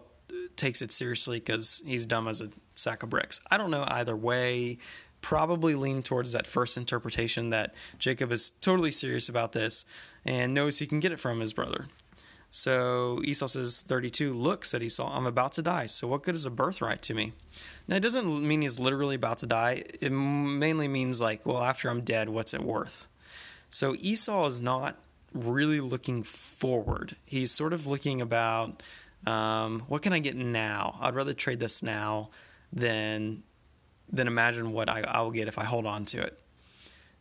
takes 0.57 0.81
it 0.81 0.93
seriously 0.93 1.39
because 1.39 1.83
he's 1.87 2.07
dumb 2.07 2.29
as 2.29 2.41
a 2.41 2.51
sack 2.75 3.03
of 3.03 3.11
bricks. 3.11 3.41
I 3.51 3.59
don't 3.59 3.71
know 3.71 3.85
either 3.87 4.17
way 4.17 4.79
probably 5.27 5.75
lean 5.75 6.05
towards 6.05 6.31
that 6.35 6.47
first 6.47 6.77
interpretation 6.77 7.51
that 7.51 7.75
Jacob 7.99 8.31
is 8.31 8.51
totally 8.61 8.93
serious 8.93 9.29
about 9.29 9.51
this 9.51 9.85
and 10.25 10.55
knows 10.55 10.79
he 10.79 10.87
can 10.87 11.01
get 11.01 11.11
it 11.11 11.19
from 11.19 11.41
his 11.41 11.53
brother. 11.53 11.87
So 12.53 13.21
Esau 13.25 13.49
says, 13.49 13.83
32, 13.83 14.33
Look, 14.33 14.65
said 14.65 14.85
Esau, 14.85 15.13
I'm 15.13 15.27
about 15.27 15.51
to 15.55 15.63
die, 15.63 15.87
so 15.87 16.07
what 16.07 16.23
good 16.23 16.37
is 16.37 16.47
a 16.47 16.51
birthright 16.51 17.03
to 17.03 17.15
me? 17.15 17.33
Now, 17.89 17.97
it 17.97 18.05
doesn't 18.05 18.47
mean 18.47 18.63
he's 18.63 18.79
literally 18.79 19.17
about 19.17 19.39
to 19.39 19.49
die. 19.49 19.83
It 20.01 20.11
mainly 20.11 20.87
means, 20.87 21.21
like, 21.21 21.45
well, 21.45 21.61
after 21.61 21.91
I'm 21.91 22.03
dead, 22.03 22.29
what's 22.29 22.55
it 22.55 22.63
worth? 22.63 23.09
So 23.71 23.97
Esau 23.99 24.47
is 24.47 24.63
not 24.63 24.97
really 25.35 25.81
looking 25.81 26.23
forward. 26.23 27.17
He's 27.25 27.51
sort 27.51 27.73
of 27.73 27.89
looking 27.89 28.21
about, 28.21 28.81
um, 29.27 29.81
what 29.89 30.03
can 30.03 30.13
I 30.13 30.21
get 30.21 30.37
now? 30.37 30.97
I'd 31.01 31.17
rather 31.17 31.35
trade 31.35 31.59
this 31.59 31.83
now 31.83 32.31
than 32.73 33.43
then 34.11 34.27
imagine 34.27 34.73
what 34.73 34.89
I, 34.89 35.01
I 35.01 35.21
will 35.21 35.31
get 35.31 35.49
if 35.49 35.59
I 35.59 35.65
hold 35.65 35.87
on 35.87 36.05
to 36.07 36.23
it. 36.23 36.39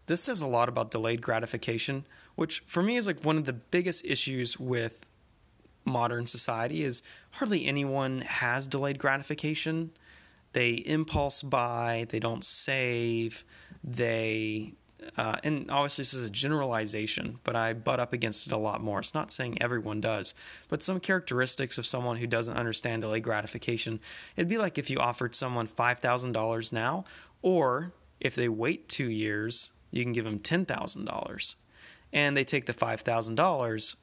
This 0.08 0.22
says 0.22 0.42
a 0.42 0.48
lot 0.48 0.70
about 0.70 0.92
delayed 0.92 1.22
gratification, 1.22 2.06
which 2.36 2.62
for 2.68 2.84
me 2.84 2.98
is 2.98 3.08
like 3.08 3.26
one 3.26 3.38
of 3.38 3.46
the 3.46 3.54
biggest 3.54 4.06
issues 4.06 4.60
with 4.60 5.06
modern 5.84 6.28
society 6.28 6.84
is 6.84 7.02
hardly 7.32 7.66
anyone 7.66 8.22
has 8.22 8.68
delayed 8.68 9.00
gratification. 9.00 9.92
They 10.54 10.72
impulse 10.72 11.42
buy, 11.42 12.06
they 12.10 12.20
don't 12.20 12.44
save, 12.44 13.44
they 13.84 14.74
uh, 15.18 15.36
and 15.44 15.70
obviously 15.70 16.02
this 16.02 16.14
is 16.14 16.24
a 16.24 16.30
generalization, 16.30 17.40
but 17.44 17.56
I 17.56 17.74
butt 17.74 18.00
up 18.00 18.14
against 18.14 18.48
it 18.48 18.54
a 18.54 18.58
lot 18.58 18.82
more. 18.82 19.00
It's 19.00 19.14
not 19.14 19.32
saying 19.32 19.62
everyone 19.62 20.02
does, 20.02 20.34
but 20.70 20.82
some 20.82 21.00
characteristics 21.00 21.78
of 21.78 21.86
someone 21.86 22.18
who 22.18 22.28
doesn't 22.28 22.56
understand 22.56 23.02
delayed 23.02 23.24
gratification. 23.24 24.00
It'd 24.36 24.50
be 24.50 24.58
like 24.58 24.78
if 24.78 24.90
you 24.90 25.00
offered 25.00 25.36
someone 25.36 25.68
five 25.68 26.00
thousand 26.00 26.32
dollars 26.32 26.72
now, 26.72 27.06
or 27.42 27.92
if 28.20 28.36
they 28.36 28.50
wait 28.50 28.88
two 28.88 29.10
years, 29.10 29.72
you 29.92 30.04
can 30.04 30.14
give 30.14 30.26
them 30.26 30.40
ten 30.40 30.66
thousand 30.66 31.06
dollars, 31.06 31.56
and 32.14 32.36
they 32.36 32.44
take 32.44 32.66
the 32.66 32.74
five 32.74 33.02
thousand 33.02 33.36
dollars 33.36 33.98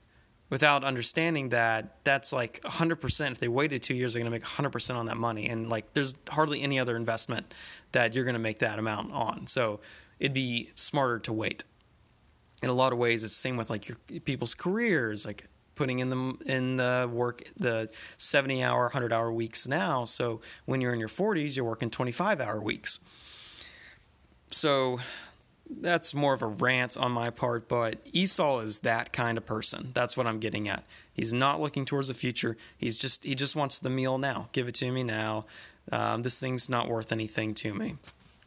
without 0.51 0.85
understanding 0.85 1.49
that 1.49 1.97
that's 2.05 2.31
like 2.31 2.61
100% 2.63 3.31
if 3.31 3.41
they 3.41 3.49
waited 3.49 3.83
two 3.83 3.95
years 3.95 4.13
they're 4.13 4.21
going 4.21 4.31
to 4.31 4.39
make 4.39 4.45
100% 4.45 4.95
on 4.97 5.07
that 5.07 5.17
money 5.17 5.49
and 5.49 5.71
like 5.71 5.95
there's 5.95 6.15
hardly 6.29 6.61
any 6.61 6.79
other 6.79 6.95
investment 6.95 7.55
that 7.93 8.13
you're 8.13 8.25
going 8.25 8.35
to 8.35 8.39
make 8.39 8.59
that 8.59 8.79
amount 8.79 9.11
on 9.13 9.47
so 9.47 9.81
it'd 10.23 10.33
be 10.33 10.71
smarter 10.77 11.19
to 11.19 11.33
wait. 11.33 11.65
In 12.63 12.71
a 12.71 12.73
lot 12.73 12.93
of 12.93 12.99
ways, 12.99 13.25
it's 13.25 13.35
the 13.35 13.41
same 13.41 13.57
with 13.57 13.69
like 13.71 13.89
your 13.89 13.99
people's 14.25 14.55
careers, 14.55 15.27
like 15.27 15.49
putting 15.75 15.99
in 15.99 16.11
the 16.11 16.37
in 16.47 16.77
the 16.77 17.11
work 17.13 17.43
the 17.57 17.91
70 18.19 18.63
hour 18.63 18.85
100 18.85 19.13
hour 19.13 19.33
weeks 19.33 19.67
now. 19.67 20.05
So 20.05 20.41
when 20.65 20.81
you're 20.81 20.93
in 20.93 21.01
your 21.01 21.09
40s 21.09 21.57
you're 21.57 21.65
working 21.65 21.91
25 21.91 22.41
hour 22.41 22.61
weeks. 22.61 23.01
So 24.53 25.01
that's 25.81 26.13
more 26.13 26.35
of 26.35 26.43
a 26.43 26.47
rant 26.47 26.97
on 26.99 27.11
my 27.11 27.31
part 27.31 27.69
but 27.69 28.01
esau 28.13 28.61
is 28.61 28.81
that 28.81 29.13
kind 29.13 29.39
of 29.39 29.47
person. 29.47 29.91
That's 29.95 30.17
what 30.17 30.27
i'm 30.27 30.39
getting 30.39 30.69
at. 30.69 30.85
He's 31.15 31.33
not 31.33 31.61
looking 31.61 31.85
towards 31.85 32.09
the 32.09 32.15
future. 32.15 32.57
He's 32.77 32.99
just 32.99 33.25
he 33.25 33.35
just 33.35 33.57
wants 33.57 33.79
the 33.79 33.91
meal 33.91 34.19
now. 34.19 34.51
Give 34.53 34.69
it 34.69 34.75
to 34.77 34.93
me 34.93 35.03
now. 35.03 35.47
Um, 35.91 36.23
this 36.23 36.39
thing's 36.39 36.69
not 36.69 36.89
worth 36.89 37.11
anything 37.11 37.55
to 37.55 37.75
me. 37.75 37.97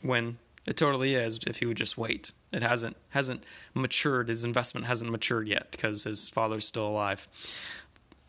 When 0.01 0.37
it 0.65 0.77
totally 0.77 1.15
is 1.15 1.39
if 1.45 1.57
he 1.57 1.65
would 1.65 1.77
just 1.77 1.97
wait. 1.97 2.31
It 2.51 2.63
hasn't 2.63 2.97
hasn't 3.09 3.43
matured. 3.73 4.29
His 4.29 4.43
investment 4.43 4.87
hasn't 4.87 5.11
matured 5.11 5.47
yet 5.47 5.71
because 5.71 6.03
his 6.03 6.27
father's 6.27 6.65
still 6.65 6.87
alive. 6.87 7.27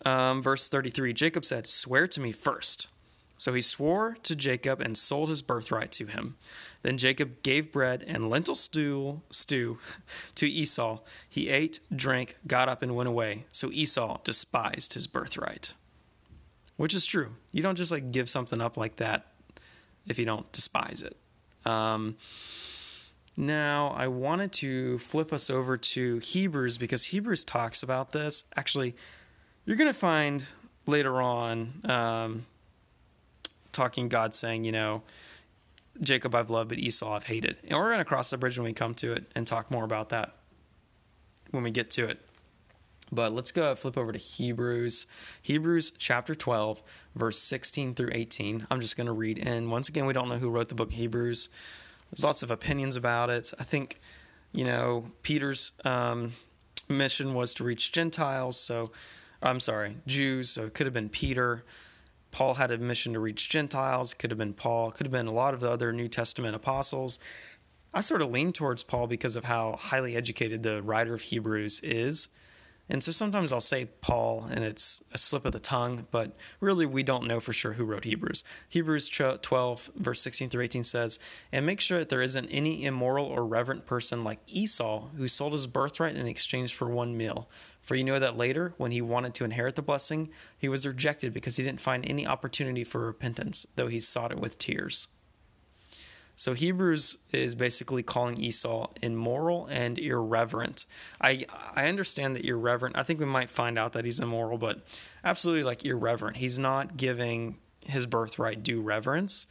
Um, 0.05 0.43
verse 0.43 0.69
33 0.69 1.13
Jacob 1.13 1.45
said, 1.45 1.67
Swear 1.67 2.07
to 2.09 2.21
me 2.21 2.33
first. 2.33 2.89
So 3.39 3.53
he 3.53 3.61
swore 3.61 4.17
to 4.23 4.35
Jacob 4.35 4.81
and 4.81 4.97
sold 4.97 5.29
his 5.29 5.43
birthright 5.43 5.93
to 5.93 6.07
him. 6.07 6.37
Then 6.83 6.97
Jacob 6.97 7.43
gave 7.43 7.73
bread 7.73 8.03
and 8.07 8.31
lentil 8.31 8.55
stew, 8.55 9.21
stew 9.31 9.79
to 10.37 10.49
Esau. 10.49 11.01
He 11.29 11.49
ate, 11.49 11.81
drank, 11.95 12.37
got 12.47 12.69
up, 12.69 12.83
and 12.83 12.97
went 12.97 13.09
away. 13.09 13.45
So 13.53 13.71
Esau 13.71 14.21
despised 14.25 14.95
his 14.95 15.07
birthright. 15.07 15.75
Which 16.77 16.95
is 16.95 17.07
true. 17.07 17.37
You 17.53 17.63
don't 17.63 17.77
just 17.77 17.91
like 17.91 18.13
give 18.13 18.29
something 18.29 18.61
up 18.61 18.77
like 18.77 18.97
that 18.97 19.27
if 20.07 20.19
you 20.19 20.25
don't 20.25 20.51
despise 20.53 21.03
it. 21.03 21.17
Um, 21.67 22.17
now, 23.37 23.95
I 23.97 24.09
wanted 24.09 24.53
to 24.55 24.99
flip 24.99 25.33
us 25.33 25.51
over 25.51 25.77
to 25.77 26.19
Hebrews 26.19 26.79
because 26.79 27.05
Hebrews 27.05 27.45
talks 27.45 27.83
about 27.83 28.13
this. 28.13 28.45
Actually, 28.57 28.97
you're 29.67 29.77
going 29.77 29.93
to 29.93 29.99
find 29.99 30.43
later 30.87 31.21
on 31.21 31.81
um, 31.85 32.47
talking 33.73 34.09
God 34.09 34.35
saying, 34.35 34.65
you 34.65 34.73
know, 34.73 35.03
Jacob 36.01 36.35
I've 36.35 36.51
loved, 36.51 36.71
but 36.71 36.79
Esau 36.79 37.15
I've 37.15 37.25
hated. 37.25 37.57
And 37.65 37.79
we're 37.79 37.89
going 37.89 37.99
to 37.99 38.05
cross 38.05 38.31
the 38.31 38.39
bridge 38.39 38.59
when 38.59 38.65
we 38.65 38.73
come 38.73 38.95
to 38.95 39.13
it 39.13 39.25
and 39.35 39.47
talk 39.47 39.71
more 39.71 39.85
about 39.85 40.11
that 40.11 40.37
when 41.51 41.63
we 41.63 41.71
get 41.71 41.91
to 41.93 42.07
it. 42.07 42.26
But 43.13 43.33
let's 43.33 43.53
go 43.53 43.75
flip 43.75 43.97
over 43.97 44.13
to 44.13 44.19
Hebrews. 44.19 45.07
Hebrews 45.43 45.93
chapter 45.97 46.35
12, 46.35 46.83
verse 47.15 47.39
16 47.39 47.95
through 47.95 48.11
18. 48.13 48.67
I'm 48.71 48.81
just 48.81 48.97
going 48.97 49.07
to 49.07 49.13
read. 49.13 49.39
And 49.39 49.71
once 49.71 49.89
again, 49.89 50.07
we 50.07 50.13
don't 50.13 50.29
know 50.29 50.39
who 50.39 50.51
wrote 50.51 50.69
the 50.69 50.75
book 50.75 50.93
Hebrews. 50.93 51.49
There's 52.11 52.25
lots 52.25 52.43
of 52.43 52.51
opinions 52.51 52.97
about 52.97 53.31
it. 53.31 53.53
I 53.59 53.65
think, 53.65 54.01
you 54.53 54.65
know, 54.65 55.07
Peter's 55.23 55.73
um, 55.85 56.33
mission 56.89 57.35
was 57.35 57.55
to 57.55 57.65
reach 57.65 57.93
Gentiles. 57.93 58.59
So, 58.59 58.91
I'm 59.43 59.61
sorry, 59.61 59.99
Jews. 60.07 60.51
So 60.51 60.67
it 60.67 60.75
could 60.75 60.87
have 60.87 60.95
been 60.95 61.09
Peter. 61.09 61.65
Paul 62.33 62.55
had 62.55 62.71
a 62.71 62.79
mission 62.79 63.13
to 63.13 63.21
reach 63.21 63.49
Gentiles. 63.49 64.15
Could 64.15 64.31
have 64.31 64.39
been 64.39 64.55
Paul. 64.55 64.91
Could 64.91 65.07
have 65.07 65.13
been 65.13 65.27
a 65.27 65.33
lot 65.33 65.55
of 65.55 65.61
the 65.61 65.71
other 65.71 65.93
New 65.93 66.09
Testament 66.09 66.57
apostles. 66.57 67.19
I 67.95 68.01
sort 68.01 68.21
of 68.21 68.31
lean 68.31 68.53
towards 68.53 68.83
Paul 68.83 69.07
because 69.07 69.37
of 69.37 69.45
how 69.45 69.77
highly 69.79 70.17
educated 70.17 70.63
the 70.63 70.83
writer 70.83 71.15
of 71.15 71.23
Hebrews 71.23 71.81
is. 71.81 72.29
And 72.89 73.03
so 73.03 73.11
sometimes 73.11 73.53
I'll 73.53 73.61
say 73.61 73.87
Paul 74.01 74.47
and 74.51 74.65
it's 74.65 75.03
a 75.13 75.19
slip 75.19 75.45
of 75.45 75.53
the 75.53 75.59
tongue, 75.59 76.07
but 76.11 76.37
really 76.61 76.87
we 76.87 77.03
don't 77.03 77.27
know 77.27 77.41
for 77.41 77.53
sure 77.53 77.73
who 77.73 77.85
wrote 77.85 78.05
Hebrews. 78.05 78.45
Hebrews 78.69 79.09
12, 79.09 79.91
verse 79.97 80.21
16 80.23 80.51
through 80.51 80.63
18 80.63 80.85
says, 80.85 81.19
And 81.51 81.67
make 81.67 81.81
sure 81.81 81.99
that 81.99 82.09
there 82.09 82.23
isn't 82.23 82.49
any 82.49 82.85
immoral 82.85 83.27
or 83.27 83.45
reverent 83.45 83.87
person 83.87 84.23
like 84.23 84.39
Esau 84.47 85.09
who 85.17 85.27
sold 85.27 85.53
his 85.53 85.67
birthright 85.67 86.17
in 86.17 86.27
exchange 86.29 86.75
for 86.75 86.89
one 86.89 87.17
meal. 87.17 87.49
For 87.81 87.95
you 87.95 88.05
know 88.05 88.19
that 88.19 88.37
later, 88.37 88.75
when 88.79 88.91
he 88.91 89.01
wanted 89.01 89.35
to 89.35 89.45
inherit 89.45 89.77
the 89.77 89.83
blessing, 89.83 90.31
he 90.59 90.69
was 90.69 90.87
rejected 90.87 91.33
because 91.33 91.57
he 91.57 91.65
didn't 91.65 91.81
find 91.81 92.05
any 92.05 92.27
opportunity 92.27 92.83
for 92.83 93.01
repentance, 93.01 93.67
though 93.77 93.87
he 93.87 94.01
sought 94.01 94.33
it 94.33 94.41
with 94.41 94.59
tears. 94.59 95.09
So 96.39 96.53
Hebrews 96.53 97.17
is 97.33 97.55
basically 97.55 98.03
calling 98.03 98.39
Esau 98.39 98.89
immoral 99.01 99.67
and 99.71 99.99
irreverent. 99.99 100.85
I 101.19 101.47
I 101.75 101.89
understand 101.89 102.37
that 102.37 102.45
irreverent. 102.45 102.97
I 102.97 103.03
think 103.03 103.19
we 103.19 103.27
might 103.27 103.49
find 103.49 103.79
out 103.79 103.95
that 103.95 104.05
he's 104.05 104.21
immoral, 104.21 104.59
but 104.59 104.87
absolutely 105.25 105.65
like 105.65 105.85
irreverent. 105.87 106.37
He's 106.37 106.59
not 106.59 106.99
giving 106.99 107.57
his 107.81 108.05
birthright 108.05 108.63
due 108.63 108.83
reverence 108.83 109.47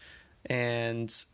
and 0.46 1.26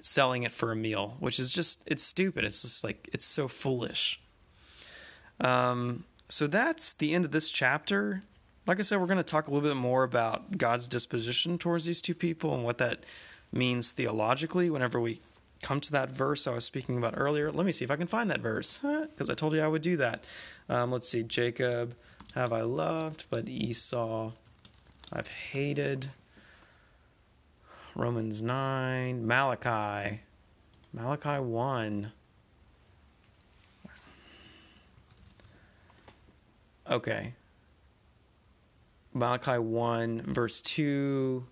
selling 0.00 0.44
it 0.44 0.52
for 0.52 0.72
a 0.72 0.76
meal, 0.76 1.16
which 1.20 1.38
is 1.38 1.52
just 1.52 1.82
it's 1.84 2.02
stupid. 2.02 2.44
It's 2.44 2.62
just 2.62 2.82
like 2.82 3.06
it's 3.12 3.26
so 3.26 3.48
foolish. 3.48 4.18
Um 5.40 6.04
so 6.30 6.46
that's 6.46 6.94
the 6.94 7.12
end 7.14 7.26
of 7.26 7.32
this 7.32 7.50
chapter. 7.50 8.22
Like 8.66 8.78
I 8.78 8.82
said, 8.82 9.00
we're 9.00 9.06
going 9.06 9.18
to 9.18 9.24
talk 9.24 9.48
a 9.48 9.50
little 9.50 9.68
bit 9.68 9.76
more 9.76 10.04
about 10.04 10.56
God's 10.56 10.86
disposition 10.86 11.58
towards 11.58 11.86
these 11.86 12.00
two 12.00 12.14
people 12.14 12.54
and 12.54 12.62
what 12.62 12.78
that 12.78 13.04
means 13.52 13.90
theologically 13.90 14.70
whenever 14.70 15.00
we 15.00 15.20
come 15.62 15.80
to 15.80 15.92
that 15.92 16.10
verse 16.10 16.46
I 16.46 16.54
was 16.54 16.64
speaking 16.64 16.96
about 16.96 17.14
earlier. 17.16 17.52
Let 17.52 17.66
me 17.66 17.72
see 17.72 17.84
if 17.84 17.90
I 17.90 17.96
can 17.96 18.06
find 18.06 18.30
that 18.30 18.40
verse 18.40 18.78
because 18.78 19.28
I 19.28 19.34
told 19.34 19.54
you 19.54 19.60
I 19.60 19.68
would 19.68 19.82
do 19.82 19.96
that. 19.98 20.24
Um, 20.68 20.90
let's 20.90 21.08
see. 21.08 21.22
Jacob 21.22 21.94
have 22.34 22.52
I 22.52 22.62
loved, 22.62 23.26
but 23.28 23.48
Esau 23.48 24.32
I've 25.12 25.28
hated. 25.28 26.10
Romans 27.96 28.40
9, 28.40 29.26
Malachi, 29.26 30.20
Malachi 30.92 31.40
1. 31.40 32.12
Okay. 36.88 37.34
Malachi 39.12 39.58
1, 39.58 40.22
verse 40.32 40.60
2 40.60 41.44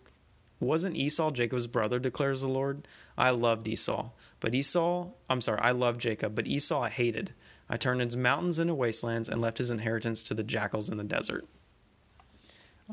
wasn't 0.61 0.97
Esau 0.97 1.31
Jacob's 1.31 1.67
brother, 1.67 1.99
declares 1.99 2.41
the 2.41 2.49
Lord? 2.49 2.89
I 3.17 3.31
loved 3.31 3.69
Esau. 3.69 4.11
But 4.41 4.55
Esau, 4.55 5.09
I'm 5.31 5.41
sorry, 5.41 5.61
I 5.61 5.71
loved 5.73 6.01
Jacob, 6.01 6.35
but 6.35 6.47
Esau 6.47 6.83
I 6.83 6.89
hated. 6.89 7.33
I 7.69 7.77
turned 7.77 8.01
his 8.01 8.17
mountains 8.17 8.59
into 8.59 8.75
wastelands 8.75 9.29
and 9.29 9.41
left 9.41 9.59
his 9.59 9.71
inheritance 9.71 10.23
to 10.25 10.35
the 10.35 10.43
jackals 10.43 10.89
in 10.89 10.97
the 10.97 11.05
desert. 11.05 11.47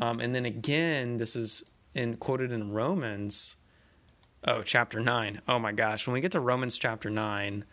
Um, 0.01 0.19
and 0.19 0.36
then 0.36 0.45
again, 0.45 1.17
this 1.17 1.36
is 1.36 1.63
in 1.93 2.17
quoted 2.17 2.51
in 2.51 2.71
Romans. 2.71 3.56
Oh, 4.45 4.62
chapter 4.62 4.99
9. 4.99 5.41
Oh 5.47 5.58
my 5.58 5.71
gosh. 5.71 6.06
When 6.06 6.13
we 6.13 6.21
get 6.21 6.34
to 6.34 6.39
Romans 6.39 6.78
chapter 6.78 7.10
9, 7.10 7.63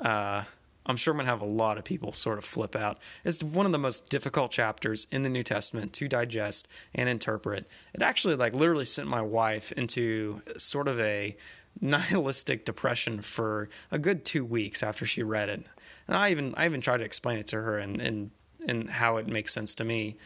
uh, 0.00 0.44
I'm 0.86 0.96
sure 0.96 1.12
I'm 1.12 1.16
going 1.16 1.26
to 1.26 1.30
have 1.30 1.40
a 1.40 1.46
lot 1.46 1.78
of 1.78 1.84
people 1.84 2.12
sort 2.12 2.38
of 2.38 2.44
flip 2.44 2.76
out. 2.76 2.98
It's 3.24 3.42
one 3.42 3.66
of 3.66 3.72
the 3.72 3.78
most 3.78 4.10
difficult 4.10 4.50
chapters 4.50 5.06
in 5.10 5.22
the 5.22 5.30
New 5.30 5.42
Testament 5.42 5.92
to 5.94 6.08
digest 6.08 6.68
and 6.94 7.08
interpret. 7.08 7.66
It 7.94 8.02
actually, 8.02 8.36
like, 8.36 8.52
literally 8.52 8.84
sent 8.84 9.08
my 9.08 9.22
wife 9.22 9.72
into 9.72 10.42
sort 10.56 10.88
of 10.88 11.00
a 11.00 11.36
nihilistic 11.80 12.64
depression 12.64 13.20
for 13.20 13.68
a 13.90 13.98
good 13.98 14.24
two 14.24 14.44
weeks 14.44 14.82
after 14.82 15.06
she 15.06 15.22
read 15.22 15.48
it. 15.48 15.66
And 16.06 16.16
I 16.16 16.30
even 16.30 16.54
I 16.56 16.66
even 16.66 16.80
tried 16.80 16.98
to 16.98 17.04
explain 17.04 17.38
it 17.38 17.46
to 17.48 17.56
her 17.56 17.78
and 17.78 18.00
and 18.00 18.30
and 18.66 18.88
how 18.88 19.16
it 19.16 19.26
makes 19.26 19.52
sense 19.52 19.74
to 19.76 19.84
me. 19.84 20.16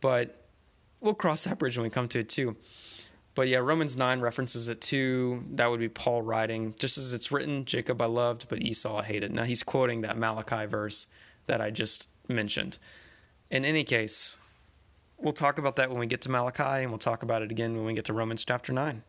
But 0.00 0.46
we'll 1.00 1.14
cross 1.14 1.44
that 1.44 1.58
bridge 1.58 1.76
when 1.76 1.84
we 1.84 1.90
come 1.90 2.08
to 2.08 2.20
it 2.20 2.28
too. 2.28 2.56
But 3.36 3.48
yeah, 3.48 3.58
Romans 3.58 3.98
9 3.98 4.20
references 4.20 4.68
it 4.68 4.80
too. 4.80 5.44
That 5.52 5.66
would 5.66 5.78
be 5.78 5.90
Paul 5.90 6.22
writing, 6.22 6.74
just 6.78 6.96
as 6.96 7.12
it's 7.12 7.30
written, 7.30 7.66
Jacob 7.66 8.00
I 8.00 8.06
loved, 8.06 8.48
but 8.48 8.62
Esau 8.62 8.96
I 8.96 9.04
hated. 9.04 9.30
Now 9.30 9.44
he's 9.44 9.62
quoting 9.62 10.00
that 10.00 10.16
Malachi 10.16 10.64
verse 10.64 11.06
that 11.46 11.60
I 11.60 11.70
just 11.70 12.08
mentioned. 12.28 12.78
In 13.50 13.66
any 13.66 13.84
case, 13.84 14.38
we'll 15.18 15.34
talk 15.34 15.58
about 15.58 15.76
that 15.76 15.90
when 15.90 15.98
we 15.98 16.06
get 16.06 16.22
to 16.22 16.30
Malachi, 16.30 16.82
and 16.82 16.90
we'll 16.90 16.98
talk 16.98 17.22
about 17.22 17.42
it 17.42 17.50
again 17.50 17.76
when 17.76 17.84
we 17.84 17.92
get 17.92 18.06
to 18.06 18.14
Romans 18.14 18.42
chapter 18.42 18.72
9. 18.72 19.02